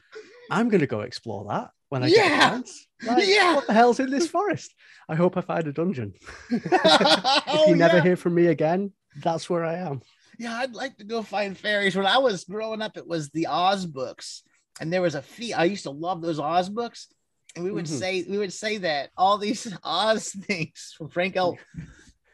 I'm 0.52 0.70
gonna 0.70 0.88
go 0.88 1.02
explore 1.02 1.46
that 1.50 1.72
when 1.90 2.04
I 2.04 2.10
get 2.10 2.26
a 2.26 2.30
Yeah. 2.30 2.50
chance. 2.50 2.88
Like, 3.06 3.26
Yeah. 3.28 3.56
What 3.56 3.68
the 3.68 3.74
hell's 3.74 4.00
in 4.00 4.10
this 4.10 4.28
forest? 4.28 4.74
I 5.10 5.16
hope 5.16 5.38
I 5.38 5.42
find 5.42 5.68
a 5.68 5.74
dungeon. 5.74 6.14
if 6.52 6.62
oh, 6.74 7.64
you 7.68 7.76
never 7.76 7.98
yeah. 7.98 8.04
hear 8.04 8.16
from 8.16 8.36
me 8.36 8.48
again, 8.48 8.92
that's 9.22 9.50
where 9.50 9.64
I 9.66 9.76
am. 9.76 10.02
yeah, 10.40 10.56
I'd 10.58 10.74
like 10.76 10.98
to 10.98 11.04
go 11.04 11.22
find 11.24 11.58
fairies. 11.58 11.96
When 11.96 12.06
I 12.06 12.18
was 12.18 12.44
growing 12.44 12.82
up, 12.82 12.98
it 12.98 13.08
was 13.08 13.30
the 13.30 13.48
Oz 13.48 13.86
books, 13.86 14.44
and 14.82 14.92
there 14.92 15.02
was 15.02 15.16
a 15.16 15.22
fee. 15.22 15.54
I 15.54 15.64
used 15.66 15.84
to 15.84 15.92
love 15.92 16.22
those 16.22 16.40
Oz 16.40 16.70
books, 16.70 17.08
and 17.56 17.64
we 17.64 17.72
would 17.72 17.86
Mhm. 17.86 18.00
say 18.00 18.26
we 18.30 18.38
would 18.38 18.52
say 18.54 18.78
that 18.80 19.10
all 19.16 19.38
these 19.38 19.72
Oz 19.84 20.30
things 20.32 20.94
from 20.98 21.10
Frank 21.10 21.36
L. 21.38 21.58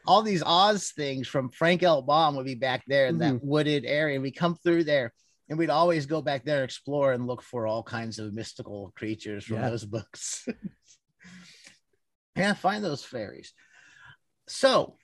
All 0.06 0.22
these 0.22 0.42
Oz 0.42 0.90
things 0.96 1.28
from 1.28 1.48
Frank 1.50 1.82
L. 1.82 2.02
Baum 2.02 2.36
would 2.36 2.46
be 2.46 2.54
back 2.54 2.82
there 2.86 3.06
in 3.06 3.18
that 3.18 3.42
wooded 3.42 3.84
area. 3.84 4.20
We 4.20 4.32
come 4.32 4.56
through 4.56 4.84
there, 4.84 5.12
and 5.48 5.58
we'd 5.58 5.70
always 5.70 6.06
go 6.06 6.20
back 6.22 6.44
there, 6.44 6.56
and 6.56 6.64
explore, 6.64 7.12
and 7.12 7.26
look 7.26 7.42
for 7.42 7.66
all 7.66 7.82
kinds 7.82 8.18
of 8.18 8.32
mystical 8.34 8.92
creatures 8.96 9.44
from 9.44 9.56
Yeah. 9.58 9.70
those 9.70 9.84
books. 9.84 10.46
yeah, 12.36 12.54
find 12.54 12.82
those 12.84 13.04
fairies. 13.04 13.52
So, 14.48 14.96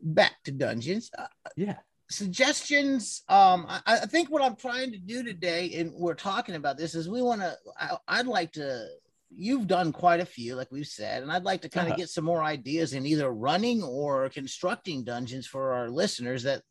back 0.00 0.42
to 0.44 0.52
dungeons. 0.52 1.10
Uh, 1.16 1.26
Yeah. 1.56 1.76
suggestions. 2.10 3.22
Um, 3.28 3.66
I, 3.68 3.80
I 3.86 4.06
think 4.06 4.30
what 4.30 4.40
I'm 4.42 4.56
trying 4.56 4.92
to 4.92 4.98
do 4.98 5.22
today, 5.22 5.74
and 5.74 5.92
we're 5.94 6.14
talking 6.14 6.54
about 6.54 6.78
this, 6.78 6.94
is 6.94 7.08
we 7.08 7.20
want 7.20 7.42
to. 7.42 7.56
I'd 8.08 8.26
like 8.26 8.52
to. 8.52 8.86
You've 9.30 9.66
done 9.66 9.92
quite 9.92 10.20
a 10.20 10.24
few, 10.26 10.54
like 10.56 10.70
we've 10.70 10.86
said, 10.86 11.22
and 11.22 11.30
I'd 11.30 11.44
like 11.44 11.60
to 11.62 11.68
kind 11.68 11.86
of 11.86 11.92
Uh-huh. 11.92 11.98
get 11.98 12.08
some 12.08 12.24
more 12.24 12.42
ideas 12.42 12.94
in 12.94 13.04
either 13.06 13.30
running 13.30 13.82
or 13.82 14.28
constructing 14.30 15.04
dungeons 15.04 15.46
for 15.46 15.72
our 15.72 15.90
listeners 15.90 16.44
that 16.44 16.62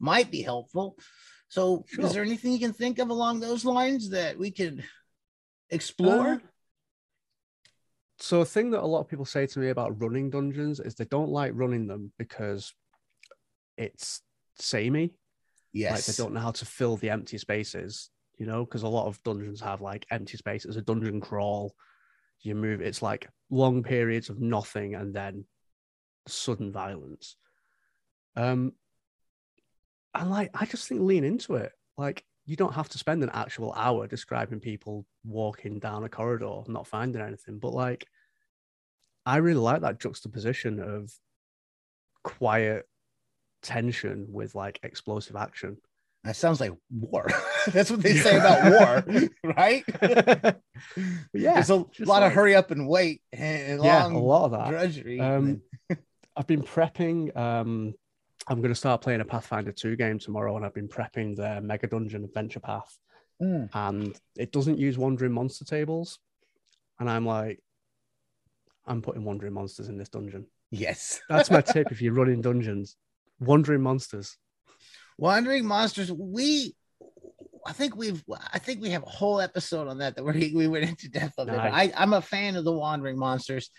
might 0.00 0.30
be 0.30 0.42
helpful. 0.42 0.98
So, 1.48 1.84
Sure. 1.88 2.04
is 2.06 2.12
there 2.12 2.22
anything 2.24 2.52
you 2.52 2.58
can 2.58 2.72
think 2.72 2.98
of 2.98 3.10
along 3.10 3.40
those 3.40 3.64
lines 3.64 4.10
that 4.10 4.38
we 4.38 4.50
could 4.50 4.84
explore? 5.70 6.34
Uh, 6.34 6.38
so 8.18 8.40
a 8.40 8.44
thing 8.44 8.70
that 8.72 8.82
a 8.82 8.86
lot 8.86 9.00
of 9.00 9.08
people 9.08 9.24
say 9.24 9.46
to 9.46 9.58
me 9.58 9.68
about 9.70 10.00
running 10.00 10.30
dungeons 10.30 10.78
is 10.80 10.94
they 10.94 11.06
don't 11.06 11.30
like 11.30 11.52
running 11.54 11.86
them 11.86 12.12
because 12.18 12.74
it's 13.76 14.20
samey. 14.58 15.14
yes. 15.72 15.92
Like 15.92 16.04
they 16.16 16.22
don't 16.22 16.34
know 16.34 16.40
how 16.40 16.50
to 16.50 16.66
fill 16.66 16.96
the 16.96 17.10
empty 17.10 17.38
spaces, 17.38 18.10
you 18.36 18.44
know, 18.46 18.64
because 18.64 18.82
a 18.82 18.88
lot 18.88 19.06
of 19.06 19.22
dungeons 19.22 19.60
have 19.60 19.80
like 19.80 20.04
empty 20.10 20.36
spaces, 20.36 20.76
a 20.76 20.82
dungeon 20.82 21.20
crawl. 21.20 21.74
You 22.40 22.54
move, 22.54 22.80
it's 22.80 23.02
like 23.02 23.28
long 23.50 23.82
periods 23.82 24.30
of 24.30 24.40
nothing 24.40 24.94
and 24.94 25.14
then 25.14 25.44
sudden 26.26 26.72
violence. 26.72 27.36
Um, 28.36 28.72
and 30.14 30.30
like 30.30 30.50
I 30.54 30.66
just 30.66 30.88
think 30.88 31.02
lean 31.02 31.24
into 31.24 31.56
it. 31.56 31.72
Like 31.96 32.24
you 32.46 32.56
don't 32.56 32.74
have 32.74 32.88
to 32.90 32.98
spend 32.98 33.22
an 33.22 33.30
actual 33.32 33.72
hour 33.72 34.06
describing 34.06 34.60
people 34.60 35.06
walking 35.24 35.78
down 35.78 36.04
a 36.04 36.08
corridor, 36.08 36.62
not 36.66 36.86
finding 36.86 37.22
anything, 37.22 37.58
but 37.58 37.72
like 37.72 38.06
I 39.26 39.36
really 39.36 39.60
like 39.60 39.82
that 39.82 40.00
juxtaposition 40.00 40.80
of 40.80 41.12
quiet 42.24 42.86
tension 43.62 44.26
with 44.30 44.54
like 44.54 44.80
explosive 44.82 45.36
action. 45.36 45.76
That 46.24 46.36
sounds 46.36 46.60
like 46.60 46.72
war. 46.90 47.26
That's 47.72 47.90
what 47.90 48.02
they 48.02 48.14
say 48.16 48.36
about 48.36 49.04
war, 49.06 49.28
right? 49.56 49.84
yeah, 51.32 51.54
There's 51.54 51.70
a 51.70 51.84
lot 52.00 52.22
of 52.22 52.32
hurry 52.32 52.54
up 52.54 52.70
and 52.70 52.86
wait 52.88 53.22
and 53.32 53.82
yeah, 53.82 54.06
a 54.06 54.08
lot 54.08 54.44
of 54.46 54.50
that. 54.52 54.68
drudgery. 54.70 55.18
Um, 55.20 55.62
I've 56.36 56.46
been 56.46 56.62
prepping. 56.62 57.34
Um, 57.36 57.94
I'm 58.48 58.58
going 58.60 58.70
to 58.72 58.78
start 58.78 59.00
playing 59.00 59.20
a 59.20 59.24
Pathfinder 59.24 59.72
2 59.72 59.96
game 59.96 60.18
tomorrow, 60.18 60.56
and 60.56 60.64
I've 60.64 60.74
been 60.74 60.88
prepping 60.88 61.36
the 61.36 61.60
Mega 61.60 61.86
Dungeon 61.86 62.24
Adventure 62.24 62.60
Path, 62.60 62.96
Mm. 63.42 63.70
and 63.72 64.20
it 64.36 64.52
doesn't 64.52 64.78
use 64.78 64.98
Wandering 64.98 65.32
Monster 65.32 65.64
tables. 65.64 66.18
And 66.98 67.08
I'm 67.08 67.24
like, 67.24 67.58
I'm 68.86 69.00
putting 69.00 69.24
Wandering 69.24 69.54
Monsters 69.54 69.88
in 69.88 69.96
this 69.96 70.10
dungeon. 70.10 70.46
yes. 70.70 71.22
That's 71.30 71.50
my 71.50 71.62
tip 71.62 71.90
if 71.90 72.02
you're 72.02 72.12
running 72.12 72.42
dungeons. 72.42 72.96
Wandering 73.38 73.80
Monsters. 73.80 74.36
Wandering 75.20 75.66
monsters. 75.66 76.10
We, 76.10 76.74
I 77.66 77.72
think 77.72 77.94
we've, 77.94 78.24
I 78.52 78.58
think 78.58 78.80
we 78.80 78.90
have 78.90 79.02
a 79.02 79.10
whole 79.10 79.40
episode 79.40 79.86
on 79.86 79.98
that 79.98 80.16
that 80.16 80.24
we 80.24 80.52
we 80.54 80.66
went 80.66 80.88
into 80.88 81.10
depth 81.10 81.34
of 81.38 81.48
it. 81.48 81.58
I, 81.58 81.70
Nice. 81.70 81.92
I'm 81.96 82.14
a 82.14 82.22
fan 82.22 82.56
of 82.56 82.64
the 82.64 82.72
wandering 82.72 83.18
monsters, 83.18 83.70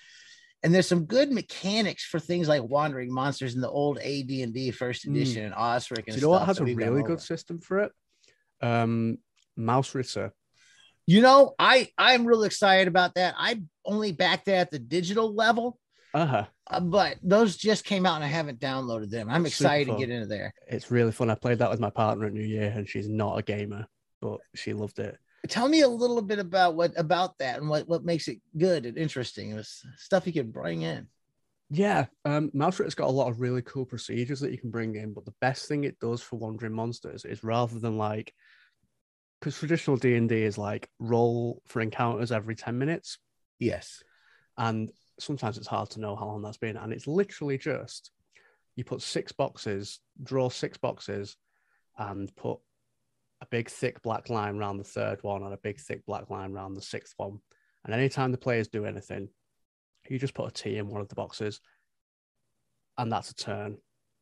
and 0.61 0.73
there's 0.73 0.87
some 0.87 1.05
good 1.05 1.31
mechanics 1.31 2.05
for 2.05 2.19
things 2.19 2.47
like 2.47 2.61
wandering 2.63 3.11
monsters 3.11 3.55
in 3.55 3.61
the 3.61 3.69
old 3.69 3.97
AD&D 3.97 4.71
First 4.71 5.07
Mm. 5.07 5.11
Edition 5.11 5.45
and 5.45 5.55
Osric 5.55 6.05
and 6.05 6.15
Do 6.15 6.15
you 6.15 6.21
know 6.21 6.29
what 6.29 6.45
has 6.45 6.59
a 6.59 6.65
really 6.65 7.01
good 7.03 7.21
system 7.21 7.59
for 7.59 7.79
it? 7.79 7.91
Um, 8.61 9.17
Mausritter. 9.57 10.31
You 11.07 11.21
know, 11.21 11.55
I 11.57 11.89
I'm 11.97 12.25
real 12.25 12.43
excited 12.43 12.87
about 12.87 13.15
that. 13.15 13.33
I 13.37 13.61
only 13.83 14.11
backed 14.11 14.45
that 14.45 14.57
at 14.57 14.71
the 14.71 14.79
digital 14.79 15.33
level. 15.33 15.79
Uh-huh. 16.13 16.45
Uh, 16.67 16.79
but 16.79 17.17
those 17.23 17.55
just 17.55 17.85
came 17.85 18.05
out 18.05 18.15
and 18.15 18.23
I 18.23 18.27
haven't 18.27 18.59
downloaded 18.59 19.09
them. 19.09 19.29
I'm 19.29 19.45
excited 19.45 19.87
to 19.91 19.97
get 19.97 20.09
into 20.09 20.27
there. 20.27 20.53
It's 20.67 20.91
really 20.91 21.11
fun. 21.11 21.29
I 21.29 21.35
played 21.35 21.59
that 21.59 21.69
with 21.69 21.79
my 21.79 21.89
partner 21.89 22.25
at 22.25 22.33
New 22.33 22.45
Year, 22.45 22.73
and 22.75 22.87
she's 22.87 23.07
not 23.07 23.37
a 23.37 23.41
gamer, 23.41 23.87
but 24.21 24.39
she 24.55 24.73
loved 24.73 24.99
it. 24.99 25.17
Tell 25.47 25.67
me 25.67 25.81
a 25.81 25.87
little 25.87 26.21
bit 26.21 26.37
about 26.39 26.75
what 26.75 26.93
about 26.97 27.37
that 27.39 27.59
and 27.59 27.67
what 27.67 27.87
what 27.87 28.05
makes 28.05 28.27
it 28.27 28.39
good 28.57 28.85
and 28.85 28.97
interesting. 28.97 29.49
It 29.49 29.55
was 29.55 29.83
stuff 29.97 30.27
you 30.27 30.33
could 30.33 30.53
bring 30.53 30.83
in. 30.83 31.07
Yeah, 31.73 32.05
um, 32.25 32.51
Ritter's 32.53 32.95
got 32.95 33.07
a 33.07 33.11
lot 33.11 33.29
of 33.29 33.39
really 33.39 33.61
cool 33.61 33.85
procedures 33.85 34.41
that 34.41 34.51
you 34.51 34.57
can 34.57 34.69
bring 34.69 34.95
in, 34.95 35.13
but 35.13 35.23
the 35.25 35.33
best 35.39 35.67
thing 35.67 35.85
it 35.85 35.99
does 35.99 36.21
for 36.21 36.35
Wandering 36.35 36.73
Monsters 36.73 37.23
is 37.23 37.43
rather 37.45 37.79
than 37.79 37.97
like, 37.97 38.33
because 39.39 39.57
traditional 39.57 39.95
D 39.95 40.15
and 40.15 40.27
D 40.27 40.43
is 40.43 40.57
like 40.57 40.89
roll 40.99 41.61
for 41.67 41.81
encounters 41.81 42.31
every 42.31 42.55
ten 42.55 42.77
minutes, 42.77 43.17
Yes. 43.57 44.03
and 44.57 44.91
sometimes 45.19 45.57
it's 45.57 45.67
hard 45.67 45.89
to 45.91 45.99
know 45.99 46.15
how 46.15 46.25
long 46.25 46.41
that's 46.41 46.57
been, 46.57 46.77
and 46.77 46.91
it's 46.93 47.07
literally 47.07 47.57
just 47.57 48.11
you 48.75 48.83
put 48.83 49.01
six 49.01 49.31
boxes, 49.31 49.99
draw 50.23 50.49
six 50.49 50.77
boxes, 50.77 51.37
and 51.97 52.33
put 52.35 52.59
a 53.41 53.45
big 53.47 53.69
thick 53.69 54.01
black 54.01 54.29
line 54.29 54.57
around 54.57 54.77
the 54.77 54.83
third 54.83 55.21
one 55.23 55.43
and 55.43 55.53
a 55.53 55.57
big 55.57 55.79
thick 55.79 56.05
black 56.05 56.29
line 56.29 56.53
around 56.53 56.73
the 56.73 56.81
sixth 56.81 57.13
one, 57.17 57.39
and 57.85 57.93
anytime 57.93 58.31
the 58.31 58.37
players 58.37 58.67
do 58.67 58.85
anything, 58.85 59.29
you 60.09 60.19
just 60.19 60.33
put 60.33 60.49
a 60.49 60.51
T 60.51 60.77
in 60.77 60.87
one 60.87 61.01
of 61.01 61.09
the 61.09 61.15
boxes, 61.15 61.61
and 62.97 63.11
that's 63.11 63.31
a 63.31 63.35
turn. 63.35 63.77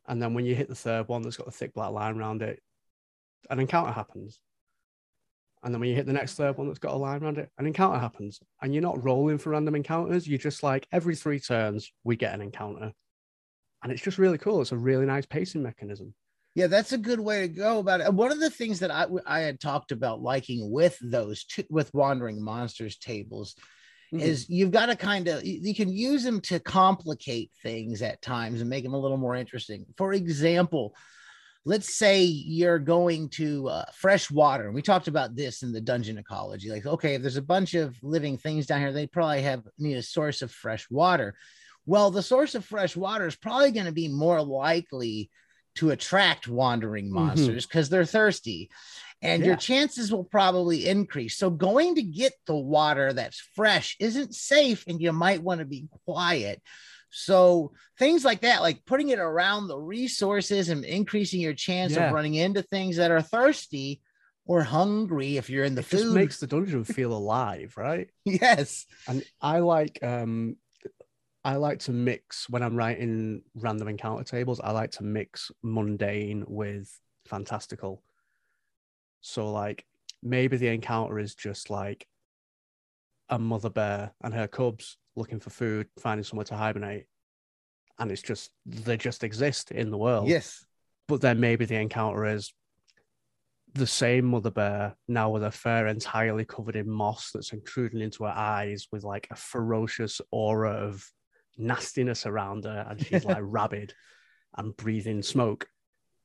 And 0.07 0.21
then 0.21 0.33
when 0.33 0.45
you 0.45 0.55
hit 0.55 0.69
the 0.69 0.75
third 0.75 1.07
one 1.07 1.21
that's 1.21 1.37
got 1.37 1.45
the 1.45 1.51
thick 1.51 1.73
black 1.73 1.91
line 1.91 2.17
around 2.17 2.41
it, 2.41 2.61
an 3.49 3.59
encounter 3.59 3.91
happens. 3.91 4.39
And 5.63 5.73
then 5.73 5.81
when 5.81 5.89
you 5.89 5.95
hit 5.95 6.05
the 6.05 6.13
next 6.13 6.35
third 6.35 6.57
one 6.57 6.67
that's 6.67 6.79
got 6.79 6.93
a 6.93 6.97
line 6.97 7.21
around 7.21 7.37
it, 7.37 7.49
an 7.57 7.65
encounter 7.65 7.99
happens. 7.99 8.39
And 8.61 8.73
you're 8.73 8.81
not 8.81 9.03
rolling 9.03 9.37
for 9.37 9.49
random 9.49 9.75
encounters. 9.75 10.27
You're 10.27 10.37
just 10.37 10.63
like 10.63 10.87
every 10.91 11.15
three 11.15 11.39
turns, 11.39 11.91
we 12.03 12.15
get 12.15 12.33
an 12.33 12.41
encounter. 12.41 12.93
And 13.83 13.91
it's 13.91 14.01
just 14.01 14.17
really 14.17 14.37
cool. 14.37 14.61
It's 14.61 14.71
a 14.71 14.77
really 14.77 15.05
nice 15.05 15.25
pacing 15.25 15.63
mechanism. 15.63 16.13
Yeah, 16.55 16.67
that's 16.67 16.93
a 16.93 16.97
good 16.97 17.19
way 17.19 17.41
to 17.41 17.47
go 17.47 17.79
about 17.79 18.01
it. 18.01 18.07
And 18.07 18.17
One 18.17 18.31
of 18.31 18.39
the 18.39 18.49
things 18.49 18.79
that 18.79 18.91
I 18.91 19.05
I 19.25 19.41
had 19.41 19.59
talked 19.59 19.91
about 19.91 20.21
liking 20.21 20.71
with 20.71 20.97
those 21.01 21.45
two 21.45 21.63
with 21.69 21.93
wandering 21.93 22.43
monsters 22.43 22.97
tables 22.97 23.55
Mhm. 24.13 24.21
is 24.21 24.49
you've 24.49 24.71
got 24.71 24.87
to 24.87 24.95
kind 24.95 25.27
of 25.27 25.45
you 25.45 25.75
can 25.75 25.89
use 25.89 26.23
them 26.23 26.41
to 26.41 26.59
complicate 26.59 27.51
things 27.61 28.01
at 28.01 28.21
times 28.21 28.59
and 28.59 28.69
make 28.69 28.83
them 28.83 28.95
a 28.95 28.99
little 28.99 29.17
more 29.17 29.35
interesting. 29.35 29.85
For 29.97 30.13
example, 30.13 30.95
let's 31.65 31.95
say 31.95 32.23
you're 32.23 32.79
going 32.79 33.29
to 33.29 33.67
uh, 33.67 33.85
fresh 33.93 34.31
water, 34.31 34.65
and 34.65 34.75
we 34.75 34.81
talked 34.81 35.07
about 35.07 35.35
this 35.35 35.61
in 35.61 35.71
the 35.71 35.81
dungeon 35.81 36.17
ecology. 36.17 36.69
Like, 36.69 36.85
okay, 36.85 37.15
if 37.15 37.21
there's 37.21 37.37
a 37.37 37.41
bunch 37.41 37.73
of 37.73 37.95
living 38.01 38.37
things 38.37 38.65
down 38.65 38.79
here, 38.79 38.91
they 38.91 39.07
probably 39.07 39.41
have 39.41 39.63
need 39.77 39.97
a 39.97 40.03
source 40.03 40.41
of 40.41 40.51
fresh 40.51 40.89
water. 40.89 41.35
Well, 41.85 42.11
the 42.11 42.23
source 42.23 42.55
of 42.55 42.65
fresh 42.65 42.95
water 42.95 43.27
is 43.27 43.35
probably 43.35 43.71
going 43.71 43.87
to 43.87 43.91
be 43.91 44.07
more 44.07 44.41
likely 44.41 45.29
to 45.75 45.91
attract 45.91 46.47
wandering 46.47 47.11
monsters 47.11 47.65
because 47.65 47.89
they're 47.89 48.05
thirsty 48.05 48.69
and 49.21 49.45
your 49.45 49.55
chances 49.57 50.11
will 50.11 50.23
probably 50.23 50.87
increase. 50.87 51.35
So 51.37 51.49
going 51.49 51.95
to 51.95 52.01
get 52.01 52.33
the 52.47 52.55
water 52.55 53.11
that's 53.13 53.39
fresh 53.55 53.95
isn't 53.99 54.33
safe 54.35 54.83
and 54.87 55.01
you 55.01 55.11
might 55.11 55.43
want 55.43 55.59
to 55.59 55.65
be 55.65 55.87
quiet. 56.05 56.61
So 57.11 57.73
things 57.97 58.23
like 58.23 58.41
that, 58.41 58.61
like 58.61 58.85
putting 58.85 59.09
it 59.09 59.19
around 59.19 59.67
the 59.67 59.77
resources 59.77 60.69
and 60.69 60.85
increasing 60.85 61.41
your 61.41 61.53
chance 61.53 61.93
Yeah. 61.95 62.07
of 62.07 62.13
running 62.13 62.35
into 62.35 62.61
things 62.61 62.97
that 62.97 63.11
are 63.11 63.21
thirsty 63.21 64.01
or 64.45 64.63
hungry 64.63 65.37
if 65.37 65.49
you're 65.49 65.65
in 65.65 65.75
the 65.75 65.81
it 65.81 65.89
just 65.89 66.03
food. 66.05 66.13
makes 66.13 66.39
the 66.39 66.47
dungeon 66.55 66.83
feel 66.83 67.11
alive, 67.13 67.73
right? 67.77 68.09
yes. 68.25 68.85
And 69.07 69.23
I 69.41 69.59
like 69.59 69.99
um 70.03 70.55
I 71.43 71.55
like 71.55 71.79
to 71.79 71.91
mix 71.91 72.49
when 72.49 72.61
I'm 72.61 72.75
writing 72.75 73.41
random 73.55 73.87
encounter 73.87 74.23
tables, 74.23 74.59
I 74.59 74.71
like 74.71 74.91
to 74.91 75.03
mix 75.03 75.51
mundane 75.63 76.43
with 76.47 76.89
fantastical. 77.27 78.03
So 79.21 79.51
like 79.51 79.85
maybe 80.23 80.57
the 80.57 80.67
encounter 80.67 81.19
is 81.19 81.35
just 81.35 81.69
like 81.69 82.07
a 83.29 83.39
mother 83.39 83.69
bear 83.69 84.13
and 84.23 84.33
her 84.33 84.47
cubs 84.47 84.97
looking 85.15 85.39
for 85.39 85.49
food, 85.49 85.87
finding 85.99 86.23
somewhere 86.23 86.45
to 86.45 86.55
hibernate. 86.55 87.05
And 87.99 88.11
it's 88.11 88.21
just 88.21 88.51
they 88.65 88.97
just 88.97 89.23
exist 89.23 89.71
in 89.71 89.91
the 89.91 89.97
world. 89.97 90.27
Yes. 90.27 90.65
But 91.07 91.21
then 91.21 91.39
maybe 91.39 91.65
the 91.65 91.75
encounter 91.75 92.25
is 92.25 92.53
the 93.73 93.87
same 93.87 94.25
mother 94.25 94.51
bear 94.51 94.95
now 95.07 95.29
with 95.29 95.43
her 95.43 95.51
fur 95.51 95.87
entirely 95.87 96.45
covered 96.45 96.75
in 96.75 96.89
moss 96.89 97.31
that's 97.33 97.53
intruding 97.53 98.01
into 98.01 98.23
her 98.23 98.33
eyes 98.35 98.87
with 98.91 99.03
like 99.03 99.27
a 99.31 99.35
ferocious 99.35 100.21
aura 100.31 100.71
of 100.71 101.07
nastiness 101.57 102.25
around 102.25 102.63
her 102.63 102.87
and 102.89 103.05
she's 103.05 103.25
like 103.25 103.37
rabid 103.41 103.93
and 104.57 104.75
breathing 104.75 105.21
smoke 105.21 105.67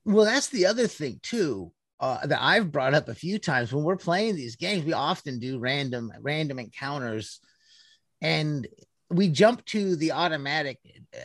Well, 0.05 0.25
that's 0.25 0.47
the 0.47 0.65
other 0.65 0.87
thing 0.87 1.19
too 1.21 1.71
uh, 1.99 2.25
that 2.25 2.39
I've 2.41 2.71
brought 2.71 2.93
up 2.93 3.07
a 3.09 3.15
few 3.15 3.39
times 3.39 3.73
when 3.73 3.83
we're 3.83 3.95
playing 3.95 4.35
these 4.35 4.55
games. 4.55 4.83
We 4.83 4.93
often 4.93 5.39
do 5.39 5.59
random 5.59 6.11
random 6.21 6.59
encounters, 6.59 7.39
and 8.21 8.67
we 9.09 9.29
jump 9.29 9.63
to 9.65 9.95
the 9.95 10.11
automatic 10.11 10.79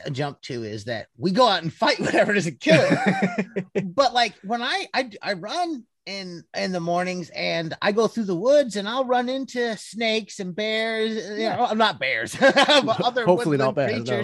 uh, 0.06 0.10
jump 0.10 0.40
to 0.42 0.62
is 0.62 0.84
that 0.84 1.08
we 1.16 1.30
go 1.30 1.48
out 1.48 1.62
and 1.62 1.72
fight 1.82 2.00
whatever 2.00 2.32
doesn't 2.32 2.60
kill 2.60 2.80
it. 2.80 3.66
but 3.94 4.14
like 4.14 4.34
when 4.44 4.62
I, 4.62 4.86
I 4.94 5.10
I 5.22 5.32
run 5.34 5.84
in 6.06 6.44
in 6.56 6.72
the 6.72 6.80
mornings 6.80 7.30
and 7.30 7.74
I 7.82 7.92
go 7.92 8.06
through 8.06 8.24
the 8.24 8.36
woods 8.36 8.76
and 8.76 8.88
I'll 8.88 9.04
run 9.04 9.28
into 9.28 9.76
snakes 9.76 10.40
and 10.40 10.54
bears. 10.54 11.14
You 11.38 11.48
know, 11.50 11.66
I'm 11.68 11.78
not 11.78 11.98
bears, 11.98 12.36
other 12.40 13.24
hopefully 13.24 13.58
not 13.58 13.74
bears 13.74 14.08
no. 14.08 14.22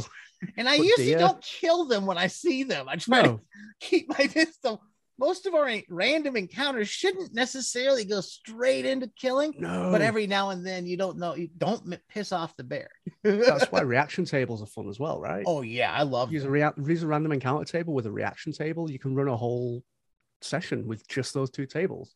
And 0.57 0.69
I 0.69 0.77
But 0.77 0.87
usually 0.87 1.15
don't 1.15 1.43
kill 1.43 1.87
them 1.87 2.05
when 2.07 2.19
I 2.19 2.27
see 2.27 2.63
them. 2.63 2.89
I 2.89 2.97
try 2.97 3.23
to 3.23 3.41
keep 3.81 4.09
my 4.09 4.27
distance. 4.27 4.79
Most 5.19 5.47
of 5.47 5.55
our 5.55 5.71
random 5.89 6.37
encounters 6.37 6.89
shouldn't 6.89 7.35
necessarily 7.35 8.05
go 8.05 8.21
straight 8.21 8.85
into 8.85 9.09
killing. 9.19 9.55
No, 9.59 9.91
But 9.91 10.03
every 10.03 10.27
now 10.27 10.51
and 10.51 10.65
then 10.67 10.87
you 10.87 10.97
don't 10.97 11.19
know, 11.19 11.35
you 11.35 11.49
don't 11.57 11.97
piss 12.09 12.33
off 12.33 12.57
the 12.57 12.65
bear. 12.65 12.89
that's 13.25 13.71
why 13.73 13.81
reaction 13.83 14.25
tables 14.25 14.63
are 14.63 14.67
fun 14.67 14.89
as 14.89 14.99
well, 15.01 15.21
right? 15.21 15.45
oh 15.47 15.63
yeah, 15.63 15.93
I 15.93 16.03
love 16.03 16.33
use 16.33 16.45
a 16.45 16.51
rea- 16.51 16.71
use 16.85 17.03
a 17.03 17.07
random 17.07 17.33
encounter 17.33 17.65
table 17.65 17.95
with 17.95 18.07
a 18.07 18.13
reaction 18.13 18.53
table. 18.53 18.91
You 18.91 18.99
can 18.99 19.15
run 19.15 19.29
a 19.29 19.37
whole 19.37 19.83
session 20.43 20.87
with 20.87 21.07
just 21.09 21.33
those 21.35 21.51
two 21.51 21.67
tables. 21.67 22.15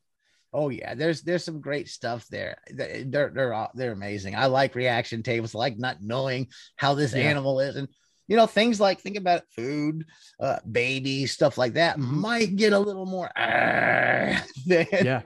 Oh 0.53 0.69
yeah, 0.69 0.95
there's 0.95 1.23
there's 1.23 1.45
some 1.45 1.61
great 1.61 1.89
stuff 1.89 2.27
there. 2.29 2.59
They- 2.73 3.05
They're 3.07 3.31
they're 3.31 3.55
all- 3.55 3.71
they're 3.75 3.93
amazing. 3.93 4.35
I 4.35 4.47
like 4.47 4.75
reaction 4.75 5.23
tables. 5.23 5.55
I 5.55 5.59
like 5.59 5.79
not 5.79 6.03
knowing 6.03 6.49
how 6.77 6.95
this 6.95 7.15
Yeah. 7.15 7.23
animal 7.23 7.61
is, 7.61 7.77
and 7.77 7.89
you 8.31 8.37
know 8.37 8.47
things 8.47 8.81
like 8.81 9.01
think 9.01 9.17
about 9.19 9.43
food, 9.55 10.07
uh, 10.39 10.59
baby 10.71 11.27
stuff 11.27 11.59
like 11.59 11.75
that 11.75 11.99
Mhm. 11.99 12.11
might 12.13 12.57
get 12.57 12.73
a 12.73 12.79
little 12.79 13.05
more 13.07 13.29
than, 13.37 14.87
Yeah, 14.93 15.23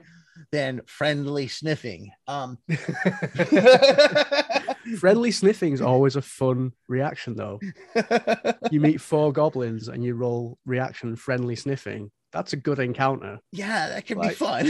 than 0.51 0.81
friendly 0.87 1.47
sniffing. 1.47 2.11
Um, 2.27 2.57
friendly 4.99 5.31
sniffing 5.31 5.73
is 5.73 5.81
always 5.81 6.15
a 6.15 6.21
fun 6.21 6.71
reaction, 6.87 7.35
though. 7.35 7.59
You 8.71 8.79
meet 8.79 9.01
four 9.01 9.31
goblins 9.31 9.87
and 9.87 10.03
you 10.03 10.15
roll 10.15 10.57
reaction 10.65 11.15
friendly 11.15 11.55
sniffing. 11.55 12.11
That's 12.31 12.53
a 12.53 12.57
good 12.57 12.79
encounter. 12.79 13.39
yeah, 13.51 13.89
that 13.89 14.05
could 14.07 14.17
Like- 14.17 14.29
be 14.29 14.35
fun. 14.35 14.65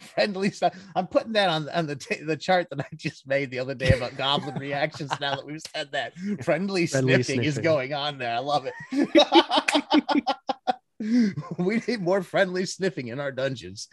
friendly 0.14 0.50
stuff. 0.50 0.74
I'm 0.96 1.06
putting 1.06 1.32
that 1.32 1.48
on 1.48 1.68
on 1.70 1.86
the 1.86 1.96
t- 1.96 2.22
the 2.22 2.36
chart 2.36 2.68
that 2.70 2.80
I 2.80 2.86
just 2.96 3.26
made 3.26 3.50
the 3.50 3.58
other 3.58 3.74
day 3.74 3.92
about 3.92 4.16
goblin 4.16 4.56
reactions. 4.58 5.10
Now 5.20 5.36
that 5.36 5.46
we've 5.46 5.62
said 5.74 5.92
that, 5.92 6.14
friendly, 6.42 6.86
Friendly 6.86 7.22
sniffing, 7.22 7.44
is 7.44 7.58
going 7.58 7.92
on 7.94 8.18
there. 8.18 8.34
I 8.34 8.38
love 8.38 8.66
it. 8.66 8.74
we 11.58 11.82
need 11.86 12.00
more 12.02 12.22
friendly 12.22 12.66
sniffing 12.66 13.08
in 13.08 13.20
our 13.20 13.32
dungeons. 13.32 13.88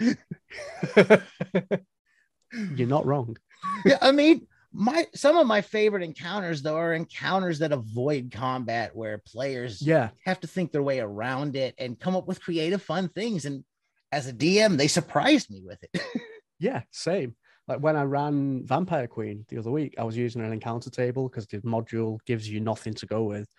You're 2.76 2.88
not 2.88 3.06
wrong. 3.06 3.38
Yeah, 3.86 3.98
I 4.02 4.12
mean, 4.12 4.48
my 4.72 5.06
some 5.16 5.38
of 5.38 5.48
my 5.48 5.62
favorite 5.62 6.04
encounters 6.04 6.62
though 6.62 6.78
are 6.78 6.94
encounters 6.94 7.60
that 7.60 7.72
avoid 7.72 8.32
combat, 8.32 8.96
where 8.96 9.18
players 9.20 9.82
Yeah, 9.82 10.10
have 10.26 10.40
to 10.42 10.48
think 10.48 10.72
their 10.72 10.84
way 10.84 11.00
around 11.00 11.56
it 11.56 11.76
and 11.78 12.00
come 12.00 12.16
up 12.16 12.28
with 12.28 12.42
creative, 12.42 12.82
fun 12.82 13.10
things. 13.10 13.46
And 13.46 13.64
as 14.12 14.28
a 14.28 14.34
DM, 14.34 14.78
they 14.78 14.88
surprised 14.88 15.50
me 15.50 15.62
with 15.66 15.84
it. 15.84 16.02
yeah, 16.60 16.84
same. 16.92 17.36
Like 17.68 17.80
when 17.80 17.96
I 17.96 18.04
ran 18.04 18.66
Vampire 18.66 19.08
Queen 19.08 19.46
the 19.50 19.58
other 19.58 19.72
week, 19.72 19.96
I 19.98 20.04
was 20.04 20.16
using 20.16 20.42
an 20.42 20.54
encounter 20.54 20.90
table 20.90 21.28
because 21.28 21.48
the 21.48 21.58
module 21.60 22.20
gives 22.26 22.50
you 22.50 22.60
nothing 22.60 22.94
to 22.96 23.06
go 23.06 23.24
with. 23.24 23.50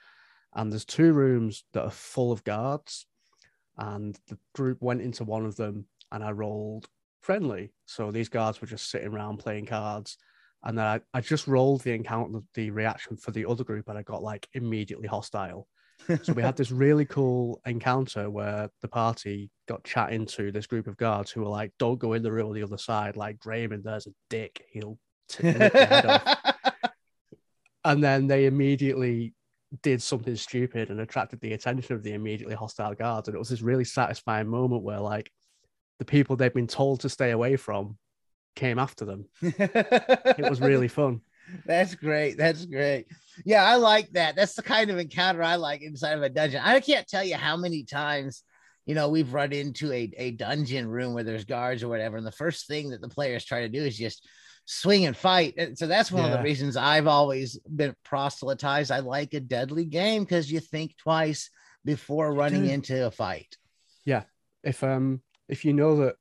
And 0.55 0.73
there's 0.73 0.87
two 0.87 1.13
rooms 1.13 1.65
that 1.73 1.85
are 1.85 1.91
full 1.91 2.33
of 2.33 2.45
guards. 2.45 3.07
And 3.77 4.19
the 4.29 4.39
group 4.55 4.79
went 4.81 5.03
into 5.03 5.25
one 5.25 5.45
of 5.45 5.57
them 5.57 5.87
and 6.11 6.25
I 6.25 6.33
rolled 6.33 6.89
friendly. 7.21 7.73
So 7.85 8.11
these 8.11 8.31
guards 8.31 8.61
were 8.61 8.67
just 8.67 8.91
sitting 8.91 9.09
around 9.09 9.39
playing 9.39 9.67
cards. 9.67 10.17
And 10.65 10.77
then 10.77 10.87
I, 10.87 11.01
I 11.15 11.21
just 11.21 11.47
rolled 11.47 11.83
the 11.83 11.93
encounter, 11.93 12.41
the 12.55 12.71
reaction 12.71 13.17
for 13.17 13.31
the 13.31 13.47
other 13.47 13.63
group, 13.63 13.89
and 13.89 13.99
I 13.99 14.03
got 14.03 14.23
like 14.23 14.49
immediately 14.55 15.07
hostile. 15.07 15.69
So 16.23 16.33
we 16.33 16.43
had 16.43 16.57
this 16.57 16.71
really 16.71 17.05
cool 17.05 17.61
encounter 17.67 18.31
where 18.31 18.71
the 18.81 18.89
party 18.89 19.51
got 19.67 19.85
chatting 19.85 20.25
to 20.27 20.51
this 20.51 20.67
group 20.67 20.87
of 20.87 20.97
guards 20.97 21.31
who 21.31 21.43
were 21.43 21.49
like, 21.49 21.73
"Don't 21.79 21.99
go 21.99 22.15
in 22.15 22.23
the 22.23 22.33
room 22.33 22.49
on 22.49 22.55
the 22.55 22.63
other 22.63 22.79
side. 22.79 23.17
Like 23.17 23.39
Draymond, 23.39 23.83
there's 23.83 24.07
a 24.07 24.13
dick. 24.31 24.65
He'll 24.71 24.99
t- 25.29 25.51
rip 25.51 25.75
your 25.75 25.87
head 25.87 26.07
off." 26.07 26.39
And 27.85 28.03
then 28.03 28.27
they 28.27 28.45
immediately 28.47 29.33
did 29.83 30.03
something 30.03 30.37
stupid 30.37 30.91
and 30.91 31.01
attracted 31.01 31.41
the 31.41 31.53
attention 31.53 31.95
of 31.95 32.03
the 32.03 32.13
immediately 32.13 32.55
hostile 32.55 32.95
guards. 32.95 33.29
And 33.29 33.35
it 33.35 33.39
was 33.39 33.49
this 33.49 33.63
really 33.63 33.85
satisfying 33.85 34.49
moment 34.49 34.83
where 34.83 35.01
like 35.01 35.31
the 35.99 36.05
people 36.05 36.37
they'd 36.37 36.53
been 36.53 36.67
told 36.67 37.01
to 37.01 37.09
stay 37.09 37.31
away 37.31 37.57
from 37.57 37.97
came 38.57 38.79
after 38.79 39.05
them. 39.05 39.27
It 39.43 40.51
was 40.51 40.61
really 40.61 40.89
fun. 40.89 41.21
That's 41.67 41.95
great. 41.95 42.37
That's 42.37 42.65
great. 42.67 43.07
Yeah, 43.45 43.65
I 43.65 43.77
like 43.77 44.11
that. 44.11 44.37
That's 44.37 44.55
the 44.55 44.63
kind 44.63 44.91
of 44.91 44.99
encounter 44.99 45.43
I 45.43 45.57
like 45.57 45.83
inside 45.83 46.13
of 46.13 46.23
a 46.23 46.29
dungeon. 46.29 46.61
I 46.65 46.81
can't 46.81 47.07
tell 47.07 47.25
you 47.25 47.37
how 47.37 47.57
many 47.57 47.85
times, 47.85 48.43
you 48.87 48.95
know, 48.95 49.09
we've 49.09 49.33
run 49.33 49.53
into 49.53 49.93
a, 49.93 50.13
a 50.17 50.31
dungeon 50.33 50.89
room 50.89 51.15
where 51.15 51.25
there's 51.25 51.45
guards 51.45 51.83
or 51.83 51.89
whatever. 51.89 52.17
And 52.17 52.27
the 52.27 52.33
first 52.33 52.67
thing 52.67 52.91
that 52.91 53.01
the 53.01 53.09
players 53.09 53.45
try 53.45 53.61
to 53.61 53.69
do 53.69 53.83
is 53.83 53.97
just 53.97 54.27
swing 54.65 55.07
and 55.07 55.17
fight. 55.17 55.55
And 55.57 55.79
so 55.79 55.87
that's 55.87 56.13
one 56.13 56.25
of 56.25 56.31
the 56.31 56.43
reasons 56.43 56.77
I've 56.77 57.07
always 57.07 57.59
been 57.61 57.95
proselytized. 58.05 58.91
I 58.91 58.99
like 58.99 59.33
a 59.35 59.41
deadly 59.41 59.87
game 59.87 60.25
because 60.25 60.53
you 60.53 60.61
think 60.61 60.97
twice 60.99 61.51
before 61.85 62.35
running 62.35 62.65
do. 62.65 62.71
into 62.71 63.07
a 63.07 63.11
fight. 63.11 63.57
Yeah. 64.05 64.25
If 64.63 64.85
um 64.85 65.23
if 65.49 65.65
you 65.65 65.73
know 65.73 65.97
that 65.97 66.17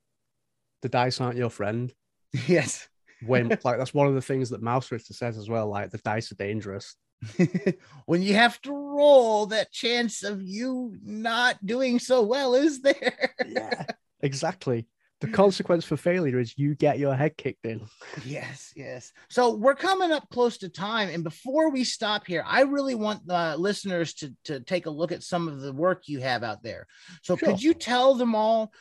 the 0.80 0.88
dice 0.88 1.20
aren't 1.20 1.36
your 1.36 1.50
friend, 1.50 1.92
yes. 2.46 2.88
When 3.26 3.48
like 3.64 3.78
that's 3.78 3.94
one 3.94 4.06
of 4.06 4.14
the 4.14 4.22
things 4.22 4.50
that 4.50 4.62
Mausritter 4.62 5.14
says 5.14 5.38
as 5.38 5.48
well, 5.48 5.68
like 5.68 5.90
the 5.90 5.98
dice 5.98 6.30
are 6.32 6.36
dangerous. 6.36 6.96
when 8.06 8.22
you 8.22 8.34
have 8.34 8.60
to 8.62 8.72
roll, 8.72 9.46
that 9.46 9.72
chance 9.72 10.22
of 10.22 10.40
you 10.42 10.96
not 11.02 11.64
doing 11.66 11.98
so 11.98 12.22
well 12.22 12.54
is 12.54 12.80
there. 12.80 13.34
Yeah, 13.46 13.84
exactly. 14.20 14.86
The 15.20 15.26
consequence 15.26 15.84
for 15.84 15.96
failure 15.96 16.38
is 16.38 16.56
you 16.56 16.76
get 16.76 17.00
your 17.00 17.12
head 17.12 17.36
kicked 17.36 17.66
in. 17.66 17.80
Yes, 18.24 18.72
yes. 18.76 19.12
So 19.28 19.56
we're 19.56 19.74
coming 19.74 20.12
up 20.12 20.28
close 20.30 20.58
to 20.58 20.68
time, 20.68 21.08
and 21.08 21.24
before 21.24 21.70
we 21.70 21.82
stop 21.82 22.24
here, 22.24 22.44
I 22.46 22.60
really 22.60 22.94
want 22.94 23.26
the 23.26 23.56
listeners 23.58 24.14
to 24.14 24.32
to 24.44 24.60
take 24.60 24.86
a 24.86 24.90
look 24.90 25.10
at 25.10 25.24
some 25.24 25.48
of 25.48 25.60
the 25.60 25.72
work 25.72 26.04
you 26.06 26.20
have 26.20 26.44
out 26.44 26.62
there. 26.62 26.86
So 27.22 27.36
Sure. 27.36 27.48
could 27.48 27.60
you 27.60 27.74
tell 27.74 28.14
them 28.14 28.36
all 28.36 28.72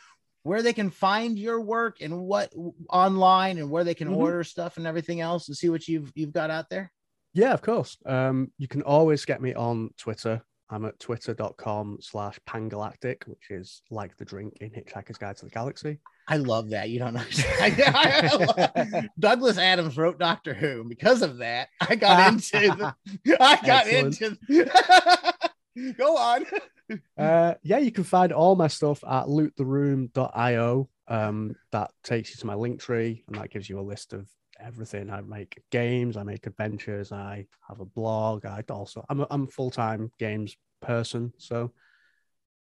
where 0.48 0.62
they 0.64 0.74
can 0.74 0.90
find 0.90 1.38
your 1.38 1.60
work 1.62 1.98
and 2.02 2.18
what 2.22 2.54
online 2.90 3.58
and 3.58 3.70
where 3.70 3.84
they 3.84 3.94
can 3.94 4.08
Mhm. 4.10 4.16
order 4.18 4.44
stuff 4.44 4.78
and 4.78 4.88
everything 4.88 5.20
else, 5.22 5.48
and 5.48 5.58
see 5.58 5.70
what 5.70 5.88
you've 5.88 6.12
you've 6.16 6.34
got 6.34 6.50
out 6.50 6.70
there? 6.70 6.92
Yeah, 7.34 7.54
of 7.54 7.62
course. 7.62 7.98
Um, 8.06 8.52
you 8.58 8.68
can 8.68 8.82
always 8.82 9.26
get 9.26 9.42
me 9.42 9.54
on 9.54 9.92
Twitter. 9.98 10.42
I'm 10.70 10.84
at 10.86 11.00
twitter.com 11.00 12.00
slash 12.02 12.38
pangalactic, 12.46 13.26
which 13.28 13.52
is 13.52 13.82
like 13.90 14.18
the 14.18 14.26
drink 14.26 14.58
in 14.60 14.70
Hitchhiker's 14.72 15.18
Guide 15.18 15.38
to 15.38 15.46
the 15.46 15.52
Galaxy. 15.52 16.00
I 16.28 16.38
love 16.38 16.70
that. 16.72 16.90
You 16.90 17.00
don't 17.00 17.14
know. 17.14 17.24
I- 17.62 18.30
I 18.34 18.36
love- 18.36 19.06
Douglas 19.18 19.58
Adams 19.58 19.98
wrote 19.98 20.20
Doctor 20.20 20.54
Who. 20.54 20.82
and 20.82 20.90
Because 20.90 21.22
of 21.22 21.38
that, 21.38 21.70
I 21.80 21.96
got 21.96 22.34
into 22.34 22.52
the, 22.60 22.96
I 23.40 23.56
got 23.66 23.88
Excellent. 23.88 24.22
into 24.22 25.94
go 25.98 26.18
on. 26.18 26.46
Uh, 27.18 27.56
yeah, 27.64 27.80
you 27.80 27.92
can 27.92 28.04
find 28.04 28.32
all 28.32 28.56
my 28.56 28.68
stuff 28.68 29.04
at 29.04 29.26
loottheroom.io. 29.26 30.90
Um, 31.10 31.56
that 31.72 31.92
takes 32.04 32.30
you 32.30 32.38
to 32.38 32.46
my 32.46 32.56
link 32.56 32.80
tree 32.80 33.24
and 33.28 33.38
that 33.38 33.50
gives 33.50 33.70
you 33.70 33.80
a 33.80 33.82
list 33.82 34.14
of 34.14 34.30
everything. 34.60 35.10
I 35.10 35.22
make 35.22 35.62
games, 35.72 36.18
I 36.18 36.24
make 36.24 36.48
adventures, 36.48 37.12
I 37.12 37.48
have 37.68 37.80
a 37.80 37.86
blog. 37.86 38.46
I 38.46 38.64
also 38.70 39.06
I'm 39.10 39.22
a, 39.22 39.28
I'm 39.30 39.44
a 39.44 39.48
full 39.48 39.72
time 39.72 40.12
games 40.20 40.56
person, 40.82 41.34
so 41.38 41.72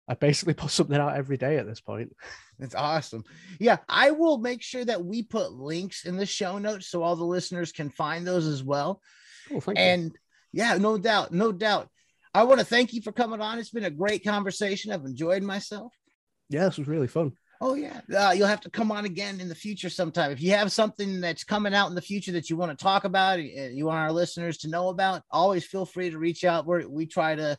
I 0.08 0.14
basically 0.14 0.54
put 0.54 0.70
something 0.70 0.96
out 0.96 1.16
every 1.16 1.36
day 1.36 1.58
at 1.58 1.66
this 1.66 1.80
point. 1.80 2.14
That's 2.58 2.74
awesome. 2.74 3.24
Yeah, 3.58 3.78
I 3.88 4.12
will 4.12 4.38
make 4.38 4.62
sure 4.62 4.84
that 4.84 5.04
we 5.04 5.22
put 5.22 5.52
links 5.52 6.04
in 6.04 6.16
the 6.16 6.26
show 6.26 6.58
notes 6.58 6.88
so 6.88 7.02
all 7.02 7.16
the 7.16 7.24
listeners 7.24 7.72
can 7.72 7.90
find 7.90 8.26
those 8.26 8.46
as 8.46 8.62
well. 8.62 9.02
Cool, 9.48 9.60
thank 9.60 9.78
you. 9.78 9.84
And 9.84 10.18
yeah, 10.52 10.78
no 10.78 10.96
doubt, 10.96 11.32
no 11.32 11.52
doubt. 11.52 11.90
I 12.36 12.42
want 12.42 12.60
to 12.60 12.66
thank 12.66 12.92
you 12.92 13.00
for 13.00 13.12
coming 13.12 13.40
on. 13.40 13.58
It's 13.58 13.70
been 13.70 13.84
a 13.84 13.90
great 13.90 14.22
conversation. 14.22 14.92
I've 14.92 15.06
enjoyed 15.06 15.42
myself. 15.42 15.94
Yeah, 16.50 16.64
this 16.66 16.76
was 16.76 16.86
really 16.86 17.06
fun. 17.06 17.32
Oh 17.62 17.72
yeah, 17.72 18.02
uh, 18.14 18.32
you'll 18.36 18.46
have 18.46 18.60
to 18.60 18.70
come 18.70 18.92
on 18.92 19.06
again 19.06 19.40
in 19.40 19.48
the 19.48 19.54
future 19.54 19.88
sometime. 19.88 20.30
If 20.30 20.42
you 20.42 20.50
have 20.50 20.70
something 20.70 21.22
that's 21.22 21.44
coming 21.44 21.72
out 21.74 21.88
in 21.88 21.94
the 21.94 22.02
future 22.02 22.32
that 22.32 22.50
you 22.50 22.58
want 22.58 22.78
to 22.78 22.82
talk 22.82 23.04
about, 23.04 23.38
uh, 23.38 23.42
you 23.42 23.86
want 23.86 24.00
our 24.00 24.12
listeners 24.12 24.58
to 24.58 24.68
know 24.68 24.90
about, 24.90 25.22
always 25.30 25.64
feel 25.64 25.86
free 25.86 26.10
to 26.10 26.18
reach 26.18 26.44
out. 26.44 26.66
we 26.66 26.84
we 26.84 27.06
try 27.06 27.34
to 27.34 27.56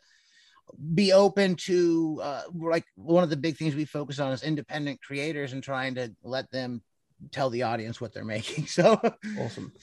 be 0.94 1.12
open 1.12 1.56
to 1.56 2.20
uh, 2.22 2.44
like 2.54 2.86
one 2.94 3.24
of 3.24 3.32
the 3.32 3.38
big 3.38 3.58
things 3.58 3.74
we 3.74 3.86
focus 3.86 4.20
on 4.20 4.32
is 4.32 4.44
independent 4.44 5.02
creators 5.02 5.54
and 5.54 5.64
trying 5.64 5.96
to 5.96 6.14
let 6.24 6.52
them 6.52 6.84
tell 7.32 7.50
the 7.50 7.64
audience 7.64 8.00
what 8.00 8.14
they're 8.14 8.24
making. 8.38 8.68
So 8.68 9.02
Awesome. 9.40 9.74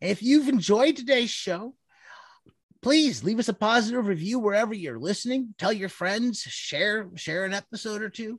if 0.00 0.22
you've 0.22 0.48
enjoyed 0.48 0.94
today's 0.96 1.30
show, 1.30 1.74
please 2.86 3.24
leave 3.24 3.40
us 3.40 3.48
a 3.48 3.52
positive 3.52 4.06
review 4.06 4.38
wherever 4.38 4.72
you're 4.72 4.96
listening. 4.96 5.52
Tell 5.58 5.72
your 5.72 5.88
friends, 5.88 6.42
share 6.42 7.08
share 7.16 7.44
an 7.44 7.52
episode 7.52 8.00
or 8.00 8.08
two. 8.08 8.38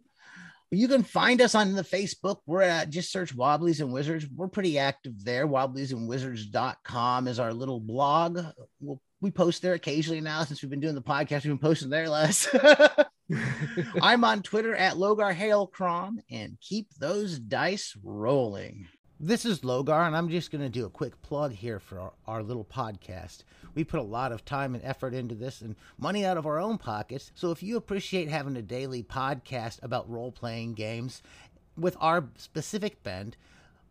You 0.71 0.87
can 0.87 1.03
find 1.03 1.41
us 1.41 1.53
on 1.53 1.73
the 1.73 1.83
Facebook. 1.83 2.37
We're 2.45 2.61
at 2.61 2.89
just 2.89 3.11
search 3.11 3.35
Wobblies 3.35 3.81
and 3.81 3.91
Wizards. 3.91 4.25
We're 4.33 4.47
pretty 4.47 4.79
active 4.79 5.25
there. 5.25 5.45
Wobbliesandwizards.com 5.45 7.27
is 7.27 7.41
our 7.41 7.53
little 7.53 7.81
blog. 7.81 8.39
We'll, 8.79 9.01
we 9.19 9.31
post 9.31 9.61
there 9.61 9.73
occasionally 9.73 10.21
now 10.21 10.45
since 10.45 10.61
we've 10.61 10.71
been 10.71 10.79
doing 10.79 10.95
the 10.95 11.01
podcast. 11.01 11.43
We've 11.43 11.51
been 11.51 11.57
posting 11.57 11.89
there 11.89 12.07
less. 12.07 12.47
I'm 14.01 14.23
on 14.23 14.43
Twitter 14.43 14.73
at 14.77 14.93
Logar 14.93 15.33
Hale 15.33 15.67
Crom 15.67 16.21
and 16.31 16.57
keep 16.61 16.87
those 16.97 17.37
dice 17.37 17.97
rolling. 18.01 18.87
This 19.19 19.45
is 19.45 19.61
Logar, 19.61 20.05
and 20.05 20.15
I'm 20.15 20.29
just 20.29 20.51
going 20.51 20.61
to 20.61 20.69
do 20.69 20.85
a 20.85 20.89
quick 20.89 21.19
plug 21.23 21.51
here 21.51 21.79
for 21.79 21.99
our, 21.99 22.13
our 22.27 22.43
little 22.43 22.63
podcast. 22.63 23.39
We 23.77 23.83
put 23.83 23.99
a 23.99 24.03
lot 24.03 24.31
of 24.31 24.43
time 24.43 24.73
and 24.73 24.83
effort 24.83 25.13
into 25.13 25.35
this 25.35 25.61
and 25.61 25.75
money 25.99 26.25
out 26.25 26.35
of 26.35 26.47
our 26.47 26.57
own 26.57 26.79
pockets. 26.79 27.31
So 27.35 27.51
if 27.51 27.61
you 27.61 27.77
appreciate 27.77 28.27
having 28.27 28.57
a 28.57 28.61
daily 28.63 29.03
podcast 29.03 29.83
about 29.83 30.09
role 30.09 30.31
playing 30.31 30.73
games 30.73 31.21
with 31.77 31.95
our 31.99 32.27
specific 32.37 33.03
bend, 33.03 33.37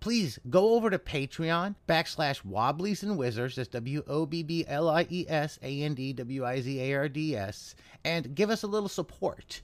please 0.01 0.40
go 0.51 0.75
over 0.75 0.90
to 0.90 0.99
Patreon 0.99 1.77
backslash 1.88 2.44
Wobblies 2.44 3.05
and 3.05 3.16
Wizards. 3.16 3.55
That's 3.55 3.68
W 3.68 4.03
O 4.09 4.27
B 4.27 4.42
B 4.42 4.64
L 4.66 4.88
I 4.88 5.07
E 5.09 5.25
S 5.29 5.57
A 5.62 5.83
N 5.83 5.94
D 5.94 6.12
W 6.14 6.44
I 6.44 6.61
Z 6.62 6.81
A 6.81 6.96
R 6.96 7.09
D 7.09 7.37
S, 7.37 7.77
and 8.05 8.35
give 8.35 8.51
us 8.51 8.64
a 8.64 8.66
little 8.66 8.88
support. 8.88 9.55